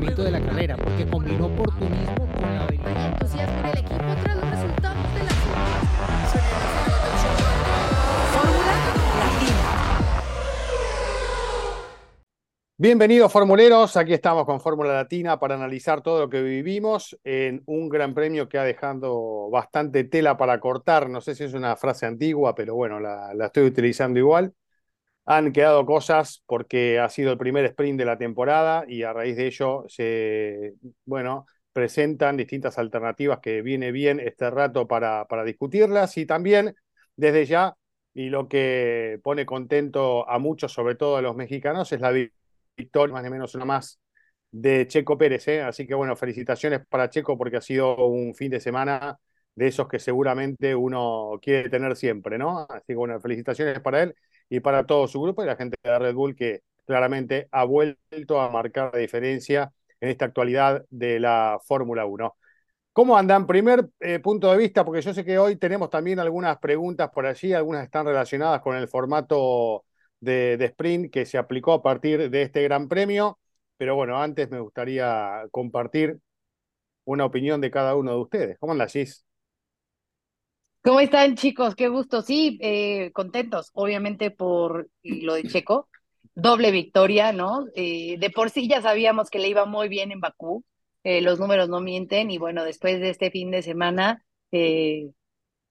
[0.00, 3.12] funcionamiento de la carrera, porque combinó oportunismo con la habilidad.
[3.12, 5.30] entusiasmo en el equipo tras los resultados de la
[8.32, 9.56] Fórmula Latina.
[12.78, 17.90] Bienvenidos formuleros, aquí estamos con Fórmula Latina para analizar todo lo que vivimos en un
[17.90, 21.10] gran premio que ha dejado bastante tela para cortar.
[21.10, 24.54] No sé si es una frase antigua, pero bueno, la, la estoy utilizando igual.
[25.26, 29.36] Han quedado cosas porque ha sido el primer sprint de la temporada y a raíz
[29.36, 30.74] de ello se,
[31.04, 36.74] bueno, presentan distintas alternativas que viene bien este rato para, para discutirlas y también
[37.16, 37.74] desde ya,
[38.14, 42.12] y lo que pone contento a muchos, sobre todo a los mexicanos, es la
[42.76, 44.00] victoria, más o menos una más,
[44.50, 45.46] de Checo Pérez.
[45.48, 45.62] ¿eh?
[45.62, 49.18] Así que bueno, felicitaciones para Checo porque ha sido un fin de semana
[49.54, 52.66] de esos que seguramente uno quiere tener siempre, ¿no?
[52.68, 54.14] Así que bueno, felicitaciones para él
[54.50, 58.40] y para todo su grupo y la gente de Red Bull que claramente ha vuelto
[58.40, 62.36] a marcar la diferencia en esta actualidad de la Fórmula 1.
[62.92, 63.46] ¿Cómo andan?
[63.46, 67.26] Primer eh, punto de vista, porque yo sé que hoy tenemos también algunas preguntas por
[67.26, 69.84] allí, algunas están relacionadas con el formato
[70.18, 73.38] de, de, sprint que se aplicó a partir de este Gran Premio.
[73.76, 76.18] Pero bueno, antes me gustaría compartir
[77.04, 78.58] una opinión de cada uno de ustedes.
[78.58, 79.24] ¿Cómo andas, Gis?
[80.82, 81.74] ¿Cómo están, chicos?
[81.74, 82.22] Qué gusto.
[82.22, 85.88] Sí, eh, contentos, obviamente, por lo de Checo.
[86.34, 87.66] Doble victoria, ¿no?
[87.74, 90.64] Eh, de por sí ya sabíamos que le iba muy bien en Bakú.
[91.04, 92.30] Eh, los números no mienten.
[92.30, 94.24] Y bueno, después de este fin de semana,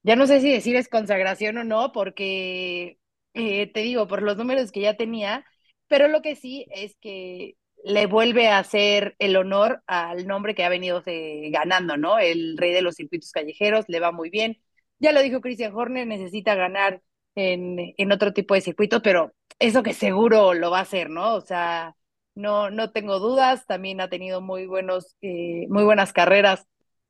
[0.04, 3.00] ya no sé si decir es consagración o no, porque
[3.34, 5.46] te digo, por los números que ya tenía,
[5.88, 10.64] pero lo que sí es que le vuelve a hacer el honor al nombre que
[10.64, 11.04] ha venido
[11.52, 12.20] ganando, ¿no?
[12.20, 14.62] El rey de los circuitos callejeros, le va muy bien
[15.00, 17.02] ya lo dijo Christian Horner, necesita ganar
[17.36, 21.36] en, en otro tipo de circuitos, pero eso que seguro lo va a hacer, ¿no?
[21.36, 21.96] O sea,
[22.36, 26.66] no, no tengo dudas, también ha tenido muy, buenos, eh, muy buenas carreras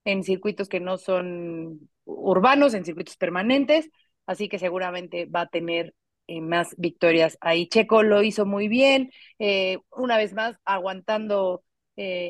[0.05, 3.89] en circuitos que no son urbanos, en circuitos permanentes,
[4.25, 5.93] así que seguramente va a tener
[6.27, 7.67] eh, más victorias ahí.
[7.67, 11.63] Checo lo hizo muy bien, eh, una vez más aguantando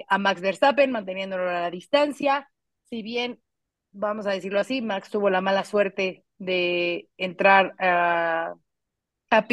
[0.08, 2.50] a Max Verstappen, manteniéndolo a la distancia,
[2.90, 3.40] si bien
[3.92, 8.56] vamos a decirlo así, Max tuvo la mala suerte de entrar a,
[9.30, 9.48] a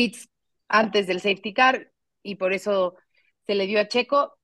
[0.69, 1.92] antes del safety car
[2.22, 2.97] y por eso
[3.47, 4.38] se le dio a Checo,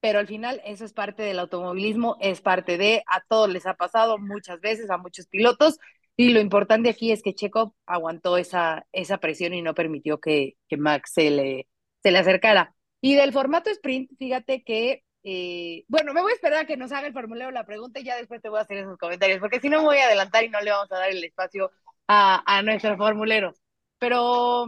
[0.00, 3.74] pero al final eso es parte del automovilismo, es parte de, a todos les ha
[3.74, 5.78] pasado muchas veces, a muchos pilotos,
[6.16, 10.56] y lo importante aquí es que Checo aguantó esa, esa presión y no permitió que,
[10.68, 11.68] que Max se le,
[12.02, 12.74] se le acercara.
[13.00, 16.92] Y del formato sprint, fíjate que eh, bueno, me voy a esperar a que nos
[16.92, 19.60] haga el formulario la pregunta y ya después te voy a hacer esos comentarios, porque
[19.60, 21.70] si no me voy a adelantar y no le vamos a dar el espacio
[22.08, 23.54] a, a nuestro formulero.
[23.98, 24.66] Pero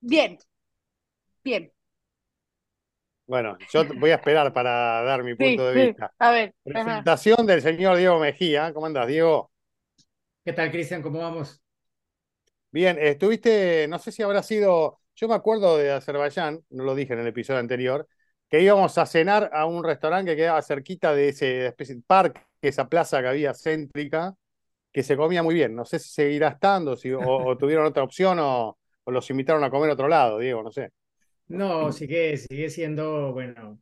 [0.00, 0.38] bien,
[1.44, 1.72] bien.
[3.26, 6.08] Bueno, yo voy a esperar para dar mi punto sí, de vista.
[6.08, 6.14] Sí.
[6.18, 6.54] A ver.
[6.62, 7.46] Presentación ajá.
[7.46, 8.72] del señor Diego Mejía.
[8.74, 9.50] ¿Cómo andas, Diego?
[10.44, 11.02] ¿Qué tal, Cristian?
[11.02, 11.62] ¿Cómo vamos?
[12.70, 17.12] Bien, estuviste, no sé si habrá sido, yo me acuerdo de Azerbaiyán, no lo dije
[17.12, 18.08] en el episodio anterior,
[18.52, 22.42] que íbamos a cenar a un restaurante que quedaba cerquita de ese especie de parque,
[22.60, 24.34] esa plaza que había céntrica,
[24.92, 25.74] que se comía muy bien.
[25.74, 29.64] No sé si seguirá estando, si, o, o tuvieron otra opción o, o, los invitaron
[29.64, 30.90] a comer a otro lado, Diego, no sé.
[31.48, 33.80] No, sigue, sigue siendo, bueno,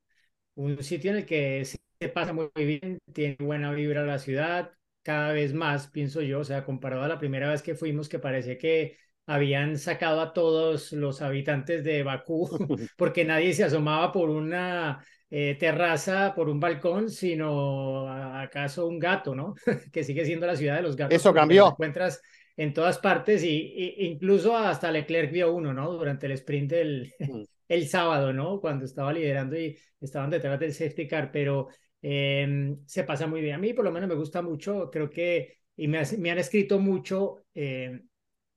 [0.55, 4.71] un sitio en el que se pasa muy bien, tiene buena vibra la ciudad,
[5.03, 8.21] cada vez más, pienso yo, o sea, comparado a la primera vez que fuimos, que
[8.21, 8.99] parece que
[9.31, 12.49] habían sacado a todos los habitantes de Bakú
[12.97, 19.37] porque nadie se asomaba por una eh, terraza, por un balcón, sino acaso un gato,
[19.37, 19.55] ¿no?
[19.93, 21.15] que sigue siendo la ciudad de los gatos.
[21.15, 21.69] Eso cambió.
[21.69, 22.21] Encuentras
[22.57, 25.93] en todas partes y, y, incluso hasta Leclerc vio uno, ¿no?
[25.93, 27.43] Durante el sprint del mm.
[27.69, 28.61] el sábado, ¿no?
[28.61, 31.69] Cuando estaba liderando y estaban detrás del safety car, pero
[32.03, 33.55] eh, se pasa muy bien.
[33.55, 36.81] A mí por lo menos me gusta mucho, creo que, y me, me han escrito
[36.81, 38.01] mucho eh,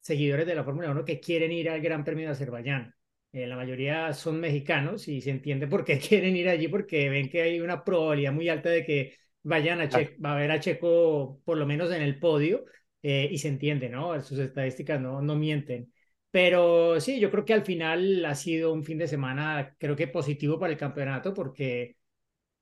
[0.03, 2.93] seguidores de la Fórmula 1 que quieren ir al Gran Premio de Azerbaiyán.
[3.31, 7.29] Eh, la mayoría son mexicanos y se entiende por qué quieren ir allí porque ven
[7.29, 10.59] que hay una probabilidad muy alta de que vayan a, che va a ver a
[10.59, 12.65] Checo por lo menos en el podio
[13.01, 14.21] eh, y se entiende, ¿no?
[14.21, 15.91] Sus estadísticas no, no mienten.
[16.31, 20.07] Pero sí, yo creo que al final ha sido un fin de semana, creo que
[20.07, 21.97] positivo para el campeonato porque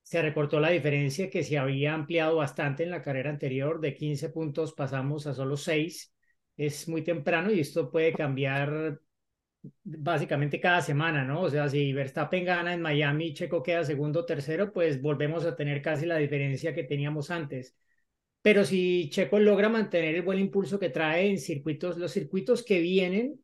[0.04, 3.80] se recortó la diferencia que se había ampliado bastante en la carrera anterior.
[3.82, 6.14] De 15 puntos pasamos a solo 6
[6.66, 9.00] es muy temprano y esto puede cambiar
[9.84, 11.42] básicamente cada semana, ¿no?
[11.42, 15.56] O sea, si Verstappen gana en Miami Checo queda segundo o tercero, pues volvemos a
[15.56, 17.76] tener casi la diferencia que teníamos antes.
[18.42, 22.80] Pero si Checo logra mantener el buen impulso que trae en circuitos, los circuitos que
[22.80, 23.40] vienen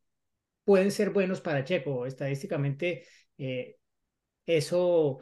[0.65, 2.05] pueden ser buenos para Checo.
[2.05, 3.05] Estadísticamente,
[3.37, 3.77] eh,
[4.45, 5.19] eso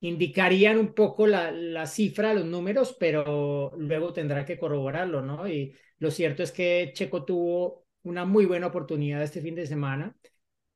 [0.00, 5.48] indicarían un poco la, la cifra, los números, pero luego tendrá que corroborarlo, ¿no?
[5.48, 10.16] Y lo cierto es que Checo tuvo una muy buena oportunidad este fin de semana,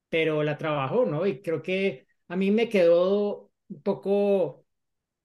[0.08, 1.26] pero la trabajó, ¿no?
[1.26, 4.66] Y creo que a mí me quedó un poco,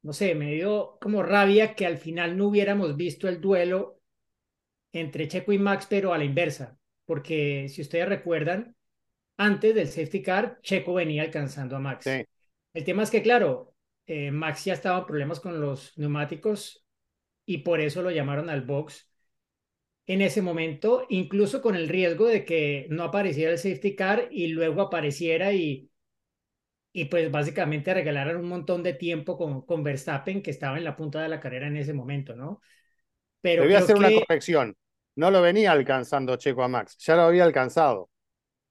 [0.04, 4.00] no sé, me dio como rabia que al final no hubiéramos visto el duelo
[4.92, 8.76] entre Checo y Max, pero a la inversa, porque si ustedes recuerdan,
[9.38, 12.06] antes del safety car, Checo venía alcanzando a Max.
[12.74, 13.74] El tema es que, claro,
[14.08, 16.86] eh, Max ya estaba en problemas con los neumáticos
[17.46, 19.12] y por eso lo llamaron al box
[20.08, 24.48] en ese momento, incluso con el riesgo de que no apareciera el safety car y
[24.48, 25.92] luego apareciera y,
[26.94, 30.96] y pues básicamente regalaran un montón de tiempo con, con Verstappen que estaba en la
[30.96, 32.62] punta de la carrera en ese momento, ¿no?
[33.42, 34.76] Pero Debía hacer una corrección.
[35.16, 38.10] No lo venía alcanzando Checo a Max, ya lo había alcanzado.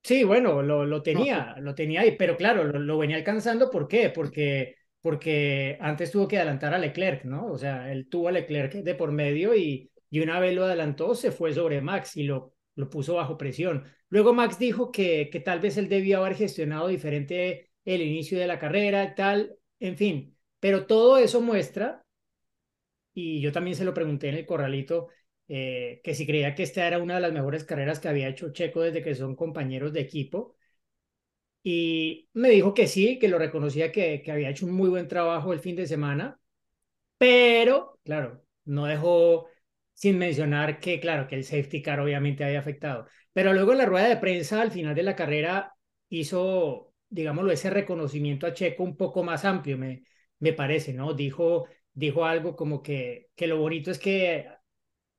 [0.03, 3.89] Sí, bueno, lo, lo tenía, lo tenía ahí, pero claro, lo, lo, venía alcanzando, ¿por
[3.89, 4.11] qué?
[4.11, 7.47] Porque, porque antes tuvo que adelantar a Leclerc, ¿no?
[7.47, 11.15] O sea, él tuvo a Leclerc de por medio y, y una vez lo adelantó,
[11.15, 13.85] se fue sobre Max y lo, lo puso bajo presión.
[14.09, 18.49] Luego Max dijo que, que tal vez él debía haber gestionado diferente el inicio de
[18.49, 22.05] la carrera tal, en fin, pero todo eso muestra,
[23.15, 25.09] y yo también se lo pregunté en el corralito,
[25.47, 28.53] eh, que si creía que esta era una de las mejores carreras que había hecho
[28.53, 30.57] Checo desde que son compañeros de equipo.
[31.69, 35.09] Y me dijo que sí, que lo reconocía que, que había hecho un muy buen
[35.09, 36.39] trabajo el fin de semana,
[37.19, 39.49] pero, claro, no dejó
[39.95, 43.07] sin mencionar que, claro, que el safety car obviamente había afectado.
[43.33, 45.75] Pero luego en la rueda de prensa, al final de la carrera,
[46.11, 50.05] hizo, digámoslo, ese reconocimiento a Checo un poco más amplio, me,
[50.41, 51.15] me parece, ¿no?
[51.15, 54.47] Dijo, dijo algo como que, que lo bonito es que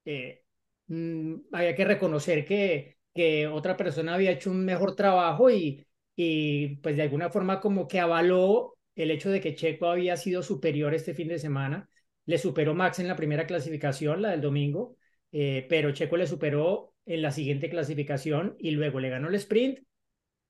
[0.06, 0.44] eh,
[0.88, 5.86] mm, había que reconocer que, que otra persona había hecho un mejor trabajo y,
[6.18, 10.44] y pues de alguna forma como que avaló el hecho de que Checo había sido
[10.44, 11.90] superior este fin de semana
[12.28, 14.98] le superó Max en la primera clasificación, la del domingo,
[15.32, 19.80] eh, pero Checo le superó en la siguiente clasificación y luego le ganó el sprint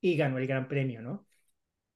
[0.02, 1.28] y ganó el Gran Premio, ¿no?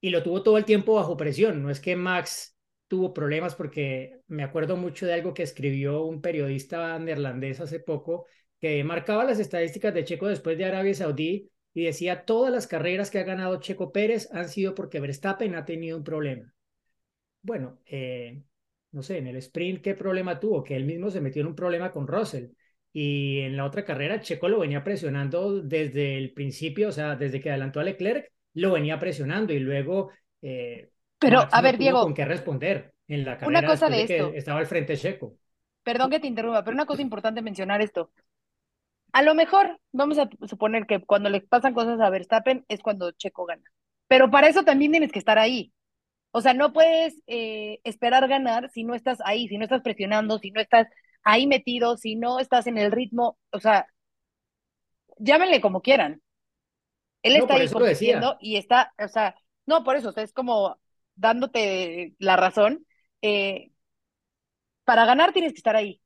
[0.00, 4.20] Y lo tuvo todo el tiempo bajo presión, no es que Max tuvo problemas porque
[4.28, 8.26] me acuerdo mucho de algo que escribió un periodista neerlandés hace poco
[8.60, 13.10] que marcaba las estadísticas de Checo después de Arabia Saudí y decía todas las carreras
[13.10, 16.54] que ha ganado Checo Pérez han sido porque Verstappen ha tenido un problema.
[17.42, 18.42] Bueno, eh,
[18.92, 20.62] no sé, en el sprint, ¿qué problema tuvo?
[20.62, 22.50] Que él mismo se metió en un problema con Russell.
[22.92, 27.40] Y en la otra carrera, Checo lo venía presionando desde el principio, o sea, desde
[27.40, 30.10] que adelantó a Leclerc, lo venía presionando y luego.
[30.42, 32.02] Eh, Pero, a ver, Diego.
[32.02, 33.60] Con qué responder en la carrera.
[33.60, 34.32] Una cosa de, esto.
[34.34, 35.38] estaba al frente Checo.
[35.82, 38.10] Perdón que te interrumpa, pero una cosa importante mencionar esto.
[39.12, 43.12] A lo mejor, vamos a suponer que cuando le pasan cosas a Verstappen es cuando
[43.12, 43.62] Checo gana.
[44.08, 45.72] Pero para eso también tienes que estar ahí.
[46.32, 50.38] O sea, no puedes eh, esperar ganar si no estás ahí, si no estás presionando,
[50.38, 50.88] si no estás
[51.24, 53.38] ahí metido, si no estás en el ritmo.
[53.50, 53.86] O sea,
[55.18, 56.22] llámenle como quieran.
[57.22, 59.34] Él está ahí compitiendo y está, o sea,
[59.66, 60.78] no, por eso, es como
[61.14, 62.84] dándote la razón.
[63.22, 63.70] Eh,
[64.84, 66.01] para ganar tienes que estar ahí.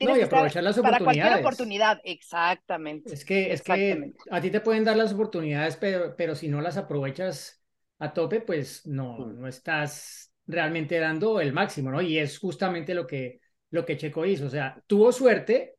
[0.00, 1.04] No, y aprovechar las oportunidades.
[1.04, 3.12] Para cualquier oportunidad, exactamente.
[3.12, 6.60] Es que, es que a ti te pueden dar las oportunidades, pero, pero si no
[6.60, 7.62] las aprovechas
[7.98, 9.40] a tope, pues no, mm.
[9.40, 12.00] no estás realmente dando el máximo, ¿no?
[12.00, 13.40] Y es justamente lo que,
[13.70, 14.46] lo que Checo hizo.
[14.46, 15.76] O sea, tuvo suerte,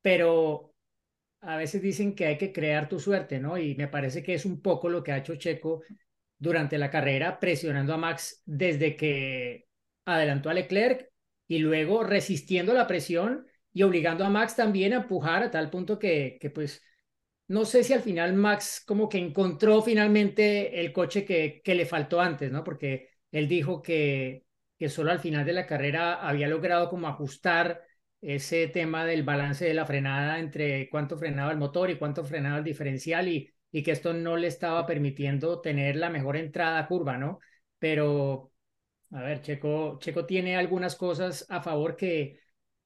[0.00, 0.72] pero
[1.40, 3.58] a veces dicen que hay que crear tu suerte, ¿no?
[3.58, 5.82] Y me parece que es un poco lo que ha hecho Checo
[6.38, 9.66] durante la carrera, presionando a Max desde que
[10.04, 11.08] adelantó a Leclerc
[11.46, 15.98] y luego resistiendo la presión y obligando a Max también a empujar a tal punto
[15.98, 16.82] que, que pues
[17.48, 21.86] no sé si al final Max como que encontró finalmente el coche que, que le
[21.86, 22.64] faltó antes, ¿no?
[22.64, 24.46] Porque él dijo que,
[24.78, 27.82] que solo al final de la carrera había logrado como ajustar
[28.20, 32.58] ese tema del balance de la frenada entre cuánto frenaba el motor y cuánto frenaba
[32.58, 36.86] el diferencial y, y que esto no le estaba permitiendo tener la mejor entrada a
[36.88, 37.40] curva, ¿no?
[37.78, 38.52] Pero,
[39.12, 42.40] a ver, Checo, Checo tiene algunas cosas a favor que,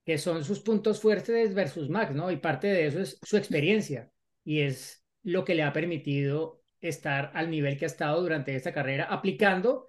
[0.09, 2.31] que son sus puntos fuertes versus Max, ¿no?
[2.31, 4.11] Y parte de eso es su experiencia
[4.43, 8.73] y es lo que le ha permitido estar al nivel que ha estado durante esta
[8.73, 9.87] carrera, aplicando,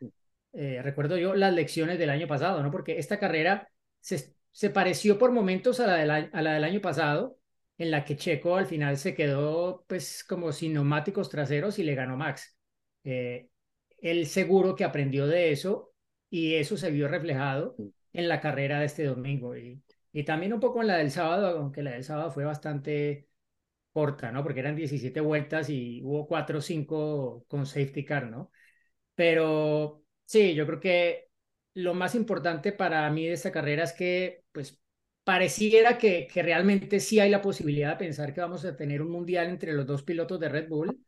[0.51, 2.69] eh, recuerdo yo, las lecciones del año pasado, ¿no?
[2.69, 3.69] Porque esta carrera
[4.01, 7.37] se, se pareció por momentos a la, del, a la del año pasado,
[7.77, 11.95] en la que Checo al final se quedó pues como sin neumáticos traseros y le
[11.95, 12.57] ganó Max.
[13.05, 13.47] Eh,
[13.99, 15.93] él seguro que aprendió de eso
[16.29, 17.77] y eso se vio reflejado
[18.11, 19.81] en la carrera de este domingo y,
[20.11, 23.27] y también un poco en la del sábado, aunque la del sábado fue bastante
[23.93, 24.43] corta, ¿no?
[24.43, 28.51] Porque eran 17 vueltas y hubo 4 o 5 con safety car, ¿no?
[29.15, 31.29] Pero Sí, yo creo que
[31.75, 34.79] lo más importante para mí de esta carrera es que, pues,
[35.23, 39.11] pareciera que, que realmente sí hay la posibilidad de pensar que vamos a tener un
[39.11, 41.03] mundial entre los dos pilotos de Red Bull.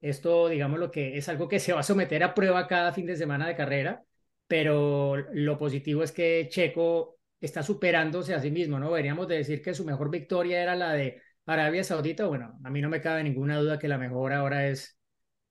[0.00, 3.06] Esto, digamos, lo que es algo que se va a someter a prueba cada fin
[3.06, 4.04] de semana de carrera,
[4.46, 8.90] pero lo positivo es que Checo está superándose a sí mismo, ¿no?
[8.90, 12.26] Veríamos de decir que su mejor victoria era la de Arabia Saudita.
[12.26, 14.98] Bueno, a mí no me cabe ninguna duda que la mejor ahora es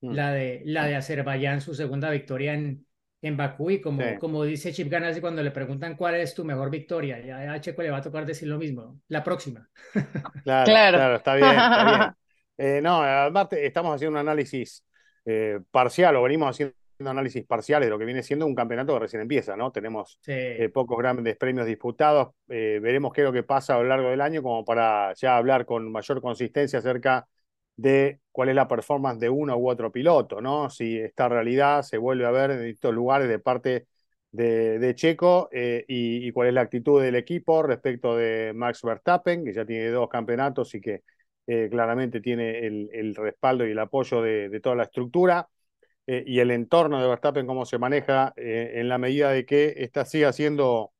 [0.01, 0.11] Mm.
[0.13, 2.85] la de, la de Azerbaiyán, su segunda victoria en,
[3.21, 3.69] en Bakú.
[3.71, 4.17] Y como, Sí.
[4.19, 7.81] como dice Chip Ganassi cuando le preguntan cuál es tu mejor victoria, ya a Checo
[7.81, 9.69] le va a tocar decir lo mismo, la próxima.
[10.43, 10.97] Claro, Claro.
[10.97, 12.01] claro, está bien, está bien.
[12.55, 14.85] Eh, no, aparte estamos haciendo un análisis
[15.25, 18.99] eh, parcial, o venimos haciendo análisis parciales de lo que viene siendo un campeonato que
[18.99, 19.71] recién empieza, ¿no?
[19.71, 20.31] Tenemos Sí.
[20.31, 22.29] eh, pocos grandes premios disputados.
[22.49, 25.37] eh, veremos qué es lo que pasa a lo largo del año, como para ya
[25.37, 27.27] hablar con mayor consistencia acerca
[27.75, 30.69] de cuál es la performance de uno u otro piloto, ¿no?
[30.69, 33.87] Si esta realidad se vuelve a ver en distintos lugares de parte
[34.31, 38.81] de, de Checo eh, y, y cuál es la actitud del equipo respecto de Max
[38.83, 41.01] Verstappen, que ya tiene dos campeonatos y que
[41.69, 45.47] claramente tiene el, el respaldo y el apoyo de, de toda la estructura
[46.07, 49.73] eh, y el entorno de Verstappen, cómo se maneja eh, en la medida de que
[49.77, 50.91] esta siga siendo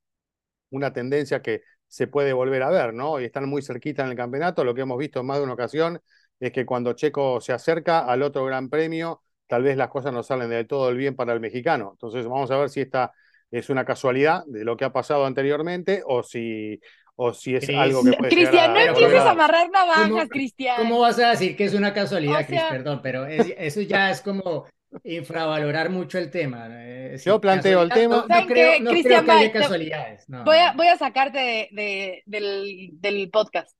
[0.69, 3.19] una tendencia que se puede volver a ver, ¿no?
[3.21, 4.63] Y están muy cerquita en el campeonato.
[4.63, 6.01] Lo que hemos visto en más de una ocasión
[6.39, 10.23] es que cuando Checo se acerca al otro gran premio, tal vez las cosas no
[10.23, 11.91] salen de todo el bien para el mexicano.
[11.93, 13.11] Entonces vamos a ver si esta
[13.51, 16.79] es una casualidad de lo que ha pasado anteriormente o si,
[17.15, 20.77] o si es algo que puede Cristian, no empieces ¿cómo- a amarrar navajas, Cristian.
[20.77, 22.61] ¿Cómo vas a decir que es una casualidad, O Cris?
[22.67, 24.65] Perdón, pero es- eso ya es como
[25.03, 26.67] infravalorar mucho el tema.
[26.71, 30.29] eh, Yo planteo el tema- No, no ¿Saben creo, no que haya casualidades.
[30.29, 30.77] no, Voy a, no.
[30.77, 33.75] voy a sacarte de, de- del, del podcast.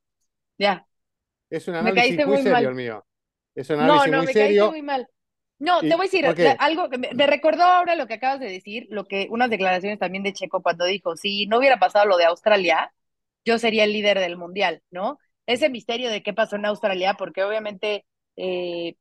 [0.58, 0.86] Ya.
[1.50, 2.66] Es un análisis caíste muy muy serio mal.
[2.66, 3.06] el mío.
[3.56, 4.70] Es un No, análisis no, muy me caíste serio.
[4.72, 5.08] muy mal.
[5.60, 8.40] No, ¿Y te voy a decir algo que me, me recordó ahora lo que acabas
[8.40, 12.06] de decir, lo que unas declaraciones también de Checo cuando dijo, si no hubiera pasado
[12.06, 12.92] lo de Australia,
[13.46, 15.20] yo sería el líder del mundial, ¿no?
[15.46, 18.06] Ese misterio de qué pasó en Australia, porque obviamente,
[18.36, 18.96] eh,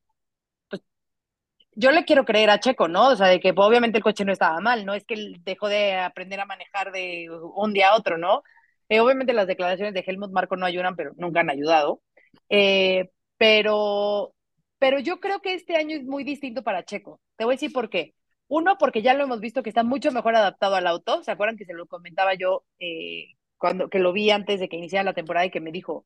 [1.75, 3.09] yo le quiero creer a Checo, ¿no?
[3.09, 5.41] O sea, de que pues, obviamente el coche no estaba mal, no es que él
[5.43, 8.43] dejó de aprender a manejar de un día a otro, ¿no?
[8.89, 12.01] Eh, obviamente las declaraciones de Helmut Marko no ayudan, pero nunca han ayudado.
[12.49, 14.33] Eh, pero,
[14.79, 17.19] pero yo creo que este año es muy distinto para Checo.
[17.37, 18.13] Te voy a decir por qué.
[18.47, 21.23] Uno, porque ya lo hemos visto que está mucho mejor adaptado al auto.
[21.23, 24.77] ¿Se acuerdan que se lo comentaba yo eh, cuando que lo vi antes de que
[24.77, 26.05] iniciara la temporada y que me dijo,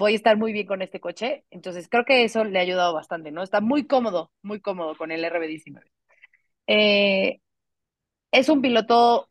[0.00, 1.44] voy a estar muy bien con este coche?
[1.50, 3.42] Entonces creo que eso le ha ayudado bastante, ¿no?
[3.42, 5.90] Está muy cómodo, muy cómodo con el RB19.
[6.66, 7.40] Eh,
[8.32, 9.28] es un piloto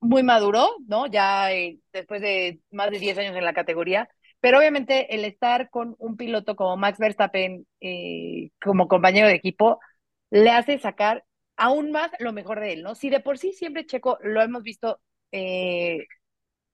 [0.00, 1.06] muy maduro, ¿no?
[1.06, 4.08] Ya eh, después de más de 10 años en la categoría,
[4.40, 9.80] pero obviamente el estar con un piloto como Max Verstappen eh, como compañero de equipo
[10.30, 11.24] le hace sacar
[11.56, 12.94] aún más lo mejor de él, ¿no?
[12.94, 15.00] Si de por sí siempre Checo lo hemos visto,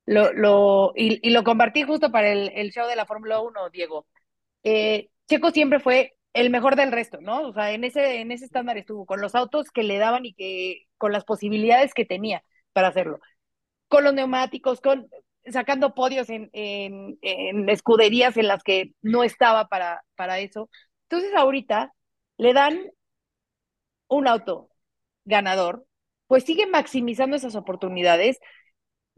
[0.09, 3.71] lo, lo, y, y, lo compartí justo para el, el show de la Fórmula 1,
[3.71, 4.07] Diego.
[4.65, 7.43] Eh, Checo siempre fue el mejor del resto, ¿no?
[7.49, 10.35] O sea, en ese, en ese estándar estuvo, con los autos que le daban y
[10.35, 13.21] que con las posibilidades que tenía para hacerlo.
[13.89, 15.09] Con los neumáticos, con
[15.47, 20.71] sacando podios en, en, en escuderías en las que no estaba para, para eso.
[21.05, 21.93] Entonces ahorita
[22.39, 22.79] le dan
[24.09, 24.71] un auto
[25.25, 25.87] ganador,
[26.27, 28.39] pues sigue maximizando esas oportunidades,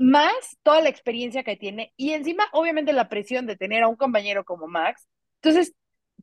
[0.00, 3.96] más toda la experiencia que tiene y encima obviamente la presión de tener a un
[3.96, 5.06] compañero como Max.
[5.42, 5.74] Entonces,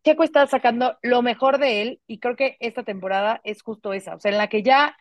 [0.04, 4.16] Checo está sacando lo mejor de él y creo que esta temporada es justo esa,
[4.16, 4.98] o sea, en la que ya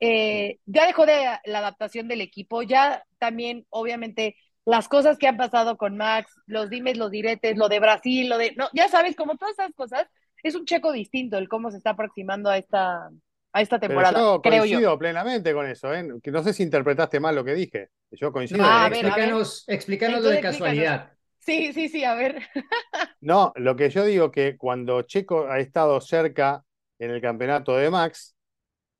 [0.00, 5.36] eh, ya dejó de la adaptación del equipo, ya también, obviamente, las cosas que han
[5.36, 9.16] pasado con Max, los dimes, los diretes, lo de Brasil, lo de, no, ya sabes,
[9.16, 10.06] como todas esas cosas,
[10.42, 13.10] es un checo distinto el cómo se está aproximando a esta,
[13.54, 14.98] a esta temporada, Pero yo creo coincido yo.
[14.98, 16.06] plenamente con eso, ¿eh?
[16.22, 17.88] Que no sé si interpretaste mal lo que dije.
[18.10, 18.62] Yo coincido.
[18.62, 19.34] No, Ah, a ver, a ver.
[19.68, 21.12] explícanos, lo de casualidad.
[21.38, 22.42] Sí, sí, sí, a ver.
[23.20, 26.64] No, lo que yo digo que cuando Checo ha estado cerca
[26.98, 28.36] en el campeonato de Max,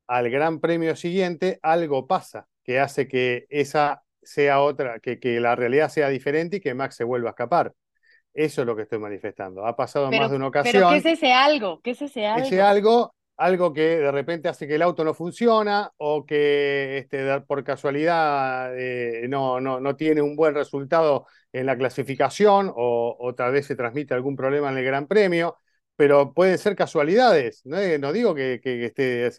[0.06, 5.56] al gran premio siguiente algo pasa que hace que esa sea otra, que, que la
[5.56, 7.74] realidad sea diferente y que Max se vuelva a escapar.
[8.34, 9.66] Eso es lo que estoy manifestando.
[9.66, 10.90] Ha pasado en Pero, más de una pero ocasión.
[10.92, 11.80] ¿qué es ese algo?
[11.82, 12.46] ¿Qué es ese algo?
[12.46, 17.40] ese algo, algo que de repente hace que el auto no funciona o que este,
[17.42, 23.50] por casualidad eh, no, no, no tiene un buen resultado en la clasificación o, o
[23.50, 25.56] vez se transmite algún problema en el Gran Premio,
[25.96, 27.62] pero pueden ser casualidades.
[27.64, 29.30] No, no digo que, esté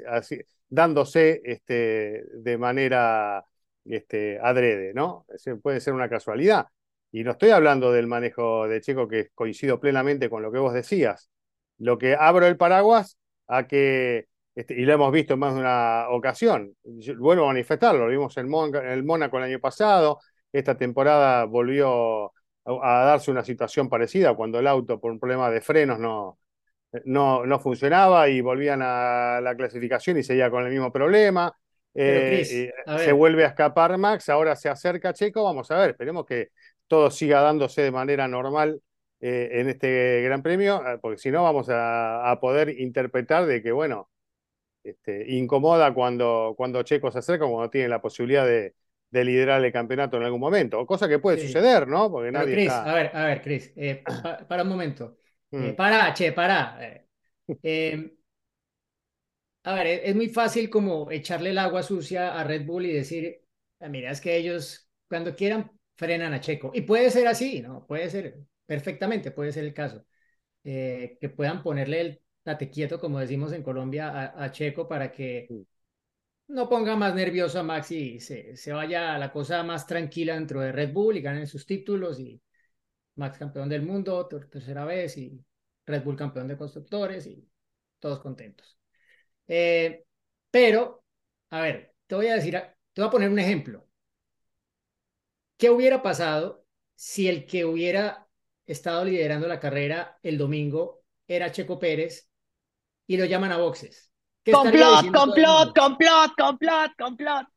[0.69, 3.45] dándose este, de manera
[3.85, 5.25] este, adrede, ¿no?
[5.61, 6.67] Puede ser una casualidad.
[7.11, 10.73] Y no estoy hablando del manejo de Checo, que coincido plenamente con lo que vos
[10.73, 11.29] decías.
[11.77, 14.25] Lo que abro el paraguas a que
[14.55, 16.73] este, y lo hemos visto en más de una ocasión.
[17.17, 20.19] Vuelvo a manifestarlo, lo vimos en, Mon- en el Mónaco el año pasado,
[20.51, 22.31] esta temporada volvió a,
[22.65, 26.39] a darse una situación parecida cuando el auto por un problema de frenos no,
[27.03, 31.51] no, no funcionaba y volvían a la clasificación y seguía con el mismo problema.
[31.93, 36.25] Eh, Chris, se vuelve a escapar Max, ahora se acerca Checo, vamos a ver, esperemos
[36.25, 36.49] que
[36.87, 38.81] todo siga dándose de manera normal
[39.19, 43.61] eh, en este Gran Premio, eh, porque si no vamos a, a poder interpretar de
[43.63, 44.09] que, bueno,
[44.83, 48.75] este, incomoda cuando, cuando Checo se acerca, cuando tiene la posibilidad de,
[49.11, 51.39] de liderar el campeonato en algún momento, cosa que puede Sí.
[51.39, 52.11] suceder, ¿no?
[52.11, 52.85] Porque Pero nadie Chris, está...
[52.85, 55.17] a ver, a ver, Chris, eh, pa- para un momento.
[55.57, 56.77] Eh, Mm, para, che, para.
[56.85, 57.07] eh.
[57.63, 58.17] Eh,
[59.63, 62.93] a ver, es, es muy fácil como echarle el agua sucia a Red Bull y
[62.93, 63.41] decir,
[63.79, 66.71] "Ah, mira, es que ellos cuando quieran frenan a Checo.
[66.73, 67.85] Y puede ser así, ¿no?
[67.87, 70.05] Puede ser, perfectamente puede ser el caso.
[70.63, 75.11] Eh, que puedan ponerle el tate quieto, como decimos en Colombia, a, a Checo para
[75.11, 75.53] que
[76.47, 80.35] no ponga más nervioso a Max y se, se vaya a la cosa más tranquila
[80.35, 82.41] dentro de Red Bull y ganen sus títulos y
[83.15, 85.43] Max campeón del mundo ter- tercera vez y
[85.85, 87.47] Red Bull campeón de constructores y
[87.99, 88.79] todos contentos.
[89.47, 90.05] Eh,
[90.51, 91.03] pero,
[91.51, 92.53] a ver, te voy a decir,
[92.93, 93.87] te voy a poner un ejemplo.
[95.57, 98.24] ¿Qué hubiera pasado si el que hubiera
[98.65, 102.29] estado liderando la carrera el domingo era Checo Pérez
[103.07, 104.11] y lo llaman a boxes?
[104.43, 107.47] ¿Qué estaría Complot, complot, complot, complot, complot.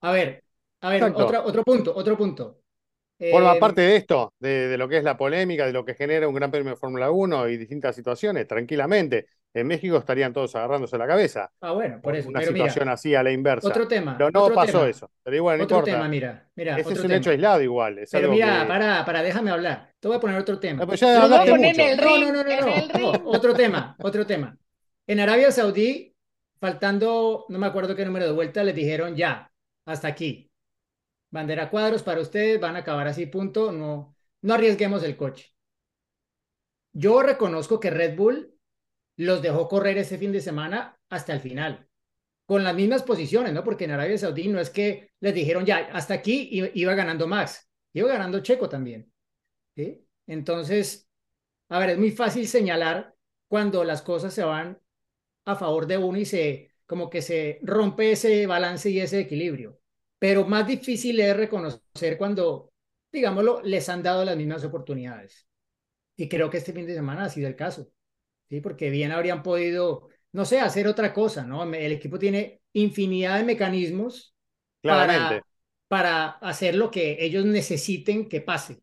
[0.00, 0.44] A ver,
[0.82, 2.60] a ver, otro, otro punto, otro punto.
[3.28, 5.94] Forma Eh, parte de esto, de, de lo que es la polémica, de lo que
[5.94, 9.26] genera un Gran Premio de Fórmula 1 y distintas situaciones, tranquilamente.
[9.54, 12.28] En México estarían todos agarrándose la cabeza Ah, bueno, por eso.
[12.28, 13.68] una Pero situación mira, así a la inversa.
[13.68, 14.18] otro tema.
[14.18, 15.10] Pero no otro pasó tema, eso.
[15.22, 15.92] Pero igual, no Otro importa.
[15.96, 17.16] tema, mira, mira, Ese es un tema.
[17.18, 17.98] hecho aislado igual.
[17.98, 18.68] Es Pero mira, que...
[18.68, 19.90] para, para, déjame hablar.
[20.00, 20.82] Te voy a poner otro tema.
[20.82, 21.82] Ah, pues ya hablaste mucho.
[21.82, 23.22] el No, ring, no, no, no, no, no, ring.
[23.24, 24.58] otro tema, otro tema.
[25.06, 26.14] En Arabia Saudí,
[26.60, 29.50] faltando, no me acuerdo qué número de vuelta, les dijeron ya,
[29.86, 30.50] hasta aquí.
[31.30, 33.72] Bandera cuadros para ustedes, van a acabar así, punto.
[33.72, 35.52] No, no arriesguemos el coche.
[36.92, 38.53] Yo reconozco que Red Bull
[39.16, 41.88] los dejó correr ese fin de semana hasta el final,
[42.46, 43.64] con las mismas posiciones, ¿no?
[43.64, 47.70] Porque en Arabia Saudí no es que les dijeron ya, hasta aquí iba ganando Max,
[47.92, 49.10] iba ganando Checo también.
[50.26, 51.08] Entonces,
[51.68, 53.14] a ver, es muy fácil señalar
[53.48, 54.80] cuando las cosas se van
[55.44, 59.80] a favor de uno y se, como que se rompe ese balance y ese equilibrio.
[60.18, 62.72] Pero más difícil es reconocer cuando,
[63.12, 65.46] digámoslo, les han dado las mismas oportunidades.
[66.16, 67.90] Y creo que este fin de semana ha sido el caso,
[68.48, 68.60] ¿sí?
[68.60, 71.62] Porque bien habrían podido, no sé, hacer otra cosa, ¿no?
[71.62, 74.34] El equipo tiene infinidad de mecanismos
[74.82, 75.42] Claramente.
[75.88, 78.82] para, para hacer lo que ellos necesiten que pase,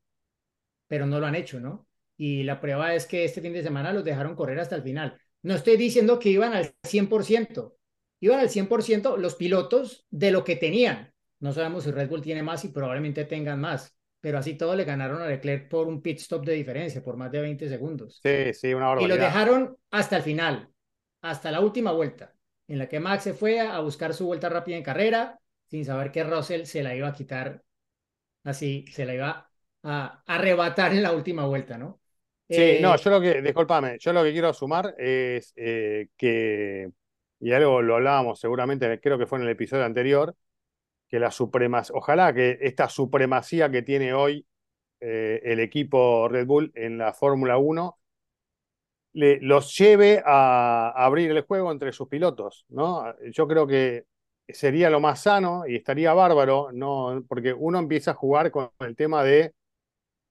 [0.87, 1.87] pero no lo han hecho, ¿no?
[2.17, 5.19] Y la prueba es que este fin de semana los dejaron correr hasta el final.
[5.43, 7.75] No estoy diciendo que iban al 100%,
[8.19, 11.11] iban al 100% los pilotos de lo que tenían.
[11.39, 14.85] No sabemos si Red Bull tiene más y probablemente tengan más, pero así todo le
[14.85, 18.23] ganaron a Leclerc por un pit stop de diferencia, por más de 20 segundos.
[18.23, 19.17] Sí, sí, una Y lo barbaridad.
[19.17, 20.69] dejaron hasta el final,
[21.21, 22.35] hasta la última vuelta,
[22.67, 26.11] en la que Max se fue a buscar su vuelta rápida en carrera, sin saber
[26.11, 27.63] que Russell se la iba a quitar
[28.43, 29.51] así, se la iba
[29.83, 32.01] a arrebatar en la última vuelta, ¿no?
[32.49, 36.89] Sí, Eh, no, yo lo que, discúlpame, yo lo que quiero sumar es eh, que,
[37.39, 40.35] y algo lo hablábamos seguramente, creo que fue en el episodio anterior,
[41.11, 44.47] que la supremacía, ojalá que esta supremacía que tiene hoy
[45.01, 47.99] eh, el equipo Red Bull en la Fórmula 1
[49.13, 53.13] le, los lleve a, abrir el juego entre sus pilotos, ¿no?
[53.31, 54.05] Yo creo que
[54.47, 57.23] sería lo más sano y estaría bárbaro, ¿no?
[57.27, 59.53] Porque uno empieza a jugar con el tema de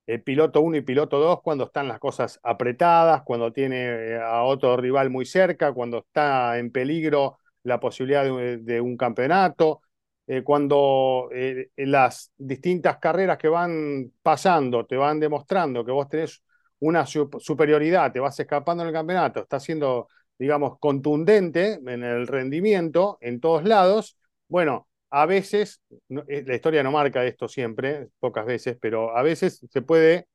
[0.07, 4.43] el piloto 1 y piloto 2 cuando están las cosas apretadas, cuando tiene eh, a
[4.45, 9.83] otro rival muy cerca, cuando está en peligro la posibilidad de un campeonato,
[10.31, 16.43] eh, cuando eh, las distintas carreras que van pasando te van demostrando que vos tenés
[16.81, 22.27] una su- superioridad, te vas escapando en el campeonato, estás siendo, digamos, contundente en el
[22.29, 24.17] rendimiento en todos lados,
[24.49, 25.83] bueno, a veces,
[26.29, 30.27] eh, la historia no marca esto siempre, pocas veces, pero a veces se puede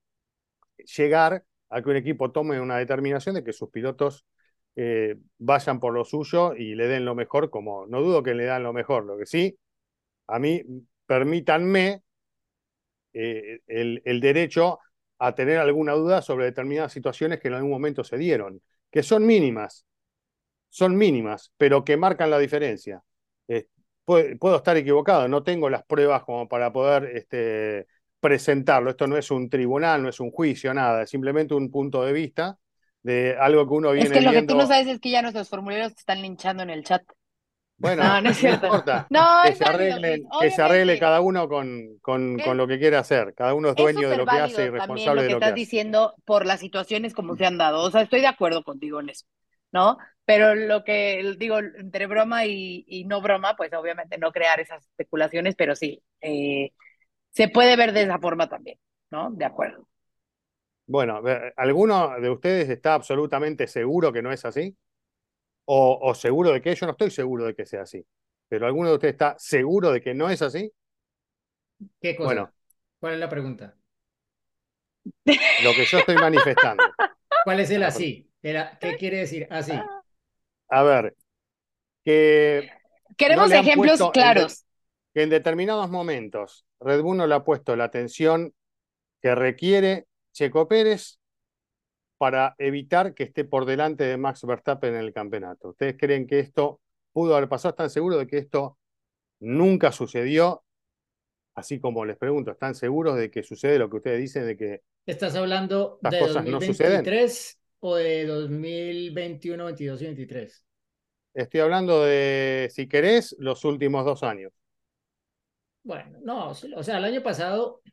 [0.97, 4.25] llegar a que un equipo tome una determinación de que sus pilotos
[5.37, 8.63] vayan por lo suyo y le den lo mejor, como no dudo que le dan
[8.63, 9.57] lo mejor, lo que sí,
[10.27, 10.61] a mí
[11.05, 12.01] permítanme
[13.13, 14.79] eh, el, el derecho
[15.19, 18.61] a tener alguna duda sobre determinadas situaciones que en algún momento se dieron,
[18.91, 19.85] que son mínimas,
[20.69, 23.01] son mínimas, pero que marcan la diferencia.
[23.47, 23.67] Eh,
[24.03, 27.87] puedo, puedo estar equivocado, no tengo las pruebas como para poder este,
[28.19, 28.89] presentarlo.
[28.89, 32.11] Esto no es un tribunal, no es un juicio, nada, es simplemente un punto de
[32.11, 32.57] vista
[33.03, 35.21] de algo que uno viene Es que lo que tú no sabes es que ya
[35.21, 37.03] nuestros formuleros te están linchando en el chat.
[37.77, 38.67] Bueno, No, no es cierto.
[38.67, 39.09] importa.
[39.09, 39.95] No, Que se Luis,
[40.37, 43.33] que se arregle cada uno con, con, con lo que quiere hacer.
[43.35, 45.49] Cada uno es Es dueño de lo que hace y responsable lo de lo que
[45.49, 45.67] estás hace.
[45.67, 47.83] diciendo por las situaciones como se han dado.
[47.83, 49.25] O sea, estoy de acuerdo contigo en eso,
[49.71, 49.97] ¿no?
[50.25, 54.83] Pero lo que digo, entre broma y, y no broma, pues obviamente no crear esas
[54.85, 56.71] especulaciones, pero sí, eh,
[57.31, 58.79] se puede ver de esa forma también,
[59.11, 59.31] ¿no?
[59.31, 59.87] De acuerdo.
[60.87, 64.75] Bueno, ve- ¿alguno de ustedes está absolutamente seguro que no es así?
[65.65, 68.05] O, o seguro de que yo no estoy seguro de que sea así.
[68.47, 70.71] Pero ¿alguno de ustedes está seguro de que no es así?
[72.01, 72.27] ¿Qué cosa?
[72.27, 72.51] Bueno.
[72.99, 73.75] ¿Cuál es la pregunta?
[75.63, 76.83] Lo que yo estoy manifestando.
[77.43, 78.29] ¿Cuál es el así?
[78.41, 79.73] El a- ¿Qué quiere decir así?
[80.69, 81.15] A ver,
[82.03, 82.69] que,
[83.17, 84.65] Queremos ejemplos puesto en claros.
[85.13, 88.53] que en determinados momentos Red Bull no le ha puesto la atención
[89.21, 91.19] que requiere Checo Pérez
[92.25, 95.69] para evitar que esté por delante de Max Verstappen en el campeonato.
[95.69, 96.81] ¿Ustedes creen que esto
[97.13, 97.73] pudo haber pasado?
[97.73, 98.79] ¿Están seguros de que esto
[99.41, 100.63] nunca sucedió?
[101.53, 104.81] Así como les pregunto, ¿están seguros de que sucede lo que ustedes dicen de que
[105.05, 107.03] ¿Estás hablando de cosas no suceden.
[107.03, 110.65] 2023 o de 2021, 22 y 23?
[111.35, 114.51] estoy hablando de, si querés, los últimos dos años?
[115.83, 117.83] Bueno, no, o sea, el año pasado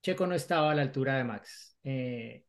[0.00, 1.76] Checo no estaba a la altura de Max.
[1.82, 2.44] Eh,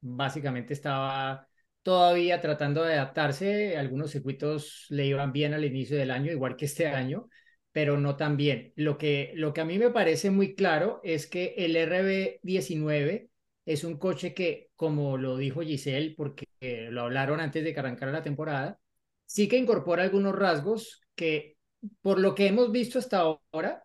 [0.00, 1.48] básicamente estaba
[1.82, 3.76] todavía tratando de adaptarse.
[3.76, 7.28] Algunos circuitos le iban bien al inicio del año, igual que este año,
[7.72, 8.72] pero no tan bien.
[8.76, 13.30] Lo que, lo que a mí me parece muy claro es que el RB19
[13.64, 16.46] es un coche que, como lo dijo Giselle, porque
[16.90, 18.78] lo hablaron antes de que arrancara la temporada,
[19.26, 21.56] sí que incorpora algunos rasgos que,
[22.00, 23.84] por lo que hemos visto hasta ahora,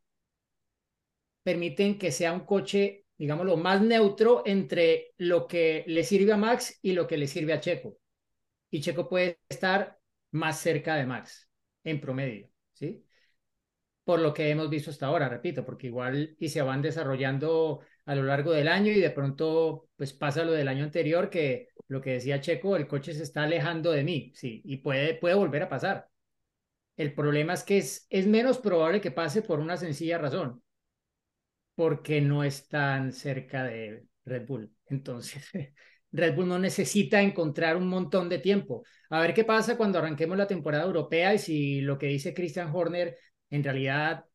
[1.44, 6.80] permiten que sea un coche, digámoslo, más neutro entre lo que le sirve a Max
[6.82, 7.98] y lo que le sirve a Checo.
[8.70, 10.00] Y Checo puede estar
[10.32, 11.50] más cerca de Max
[11.84, 13.06] en promedio, ¿sí?
[14.04, 18.16] Por lo que hemos visto hasta ahora, repito, porque igual y se van desarrollando a
[18.16, 22.02] lo largo del año y de pronto pues pasa lo del año anterior que lo
[22.02, 25.64] que decía Checo, el coche se está alejando de mí, sí, y puede, puede volver
[25.64, 26.10] a pasar.
[26.98, 30.64] El problema es que es, es menos probable que pase por una sencilla razón,
[31.76, 34.72] porque no es tan cerca de Red Bull.
[34.88, 35.44] Entonces,
[36.12, 38.84] Red Bull no necesita encontrar un montón de tiempo.
[39.10, 42.72] A ver qué pasa cuando arranquemos la temporada europea y si lo que dice Christian
[42.74, 43.18] Horner
[43.50, 44.26] en realidad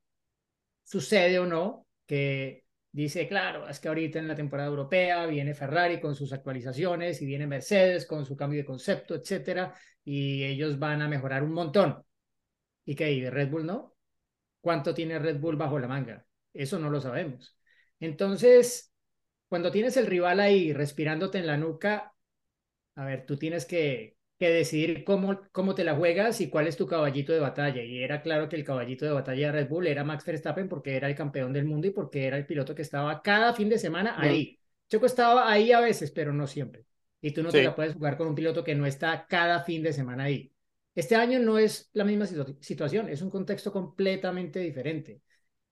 [0.85, 6.01] sucede o no, que dice, claro, es que ahorita en la temporada europea viene Ferrari
[6.01, 9.75] con sus actualizaciones y viene Mercedes con su cambio de concepto, etcétera,
[10.05, 12.03] y ellos van a mejorar un montón.
[12.85, 13.13] ¿Y qué?
[13.13, 13.97] ¿Y Red Bull no?
[14.61, 16.28] ¿Cuánto tiene Red Bull bajo la manga?
[16.53, 17.57] Eso no lo sabemos.
[18.01, 18.93] Entonces,
[19.49, 22.15] cuando tienes el rival ahí respirándote en la nuca,
[22.97, 26.77] a ver, tú tienes que, que decidir cómo, cómo te la juegas y cuál es
[26.77, 27.83] tu caballito de batalla.
[27.85, 30.97] Y era claro que el caballito de batalla de Red Bull era Max Verstappen porque
[30.97, 33.79] era el campeón del mundo y porque era el piloto que estaba cada fin de
[33.79, 34.59] semana ahí.
[34.89, 36.85] Checo estaba ahí a veces, pero no siempre.
[37.21, 37.63] Y tú no te Sí.
[37.63, 40.53] la puedes jugar con un piloto que no está cada fin de semana ahí.
[40.95, 45.23] Este año no es la misma situ- situación, es un contexto completamente diferente.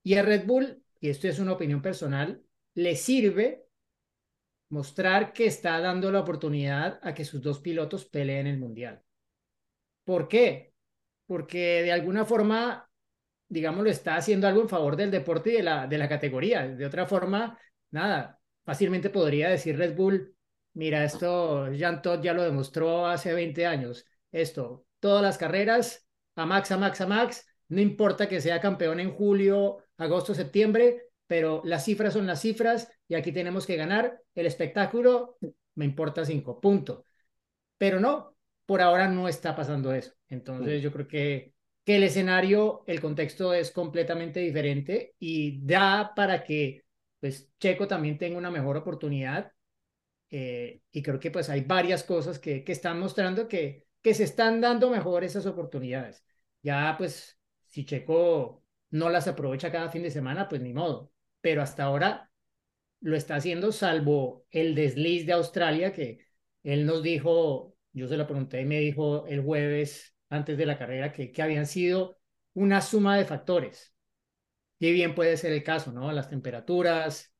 [0.06, 2.40] Y a Red Bull, y esto es una opinión personal,
[2.74, 3.66] le sirve
[4.68, 9.02] mostrar que está dando la oportunidad a que sus dos pilotos peleen el mundial.
[10.04, 10.72] ¿Por qué?
[11.26, 12.88] Porque de alguna forma,
[13.48, 16.68] digamos, lo está haciendo algo en favor del deporte y de la, de la categoría.
[16.68, 17.58] De otra forma,
[17.90, 20.36] nada, fácilmente podría decir Red Bull,
[20.74, 24.06] mira, esto Jean Todt ya lo demostró hace 20 años.
[24.30, 29.00] Esto, todas las carreras, a Max, a Max, a Max, no importa que sea campeón
[29.00, 34.20] en julio, agosto, septiembre, pero las cifras son las cifras y aquí tenemos que ganar.
[34.34, 35.38] El espectáculo
[35.74, 37.04] me importa cinco, punto.
[37.78, 40.12] Pero no, por ahora no está pasando eso.
[40.28, 41.52] Entonces yo creo que,
[41.84, 46.84] que el escenario, el contexto es completamente diferente y da para que
[47.20, 49.52] pues Checo también tenga una mejor oportunidad.
[50.30, 54.24] Eh, y creo que pues hay varias cosas que, que están mostrando que, que se
[54.24, 56.24] están dando mejor esas oportunidades.
[56.62, 57.38] Ya pues
[57.76, 61.12] si Checo no las aprovecha cada fin de semana, pues ni modo.
[61.42, 62.30] Pero hasta ahora
[63.00, 66.20] lo está haciendo, salvo el desliz de Australia, que
[66.62, 70.78] él nos dijo, yo se lo pregunté y me dijo el jueves antes de la
[70.78, 72.16] carrera que, habían sido
[72.54, 73.94] una suma de factores.
[74.78, 76.10] Y bien puede ser el caso, ¿no?
[76.12, 77.34] Las temperaturas,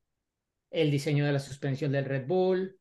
[0.69, 2.79] el diseño de la suspensión del Red Bull,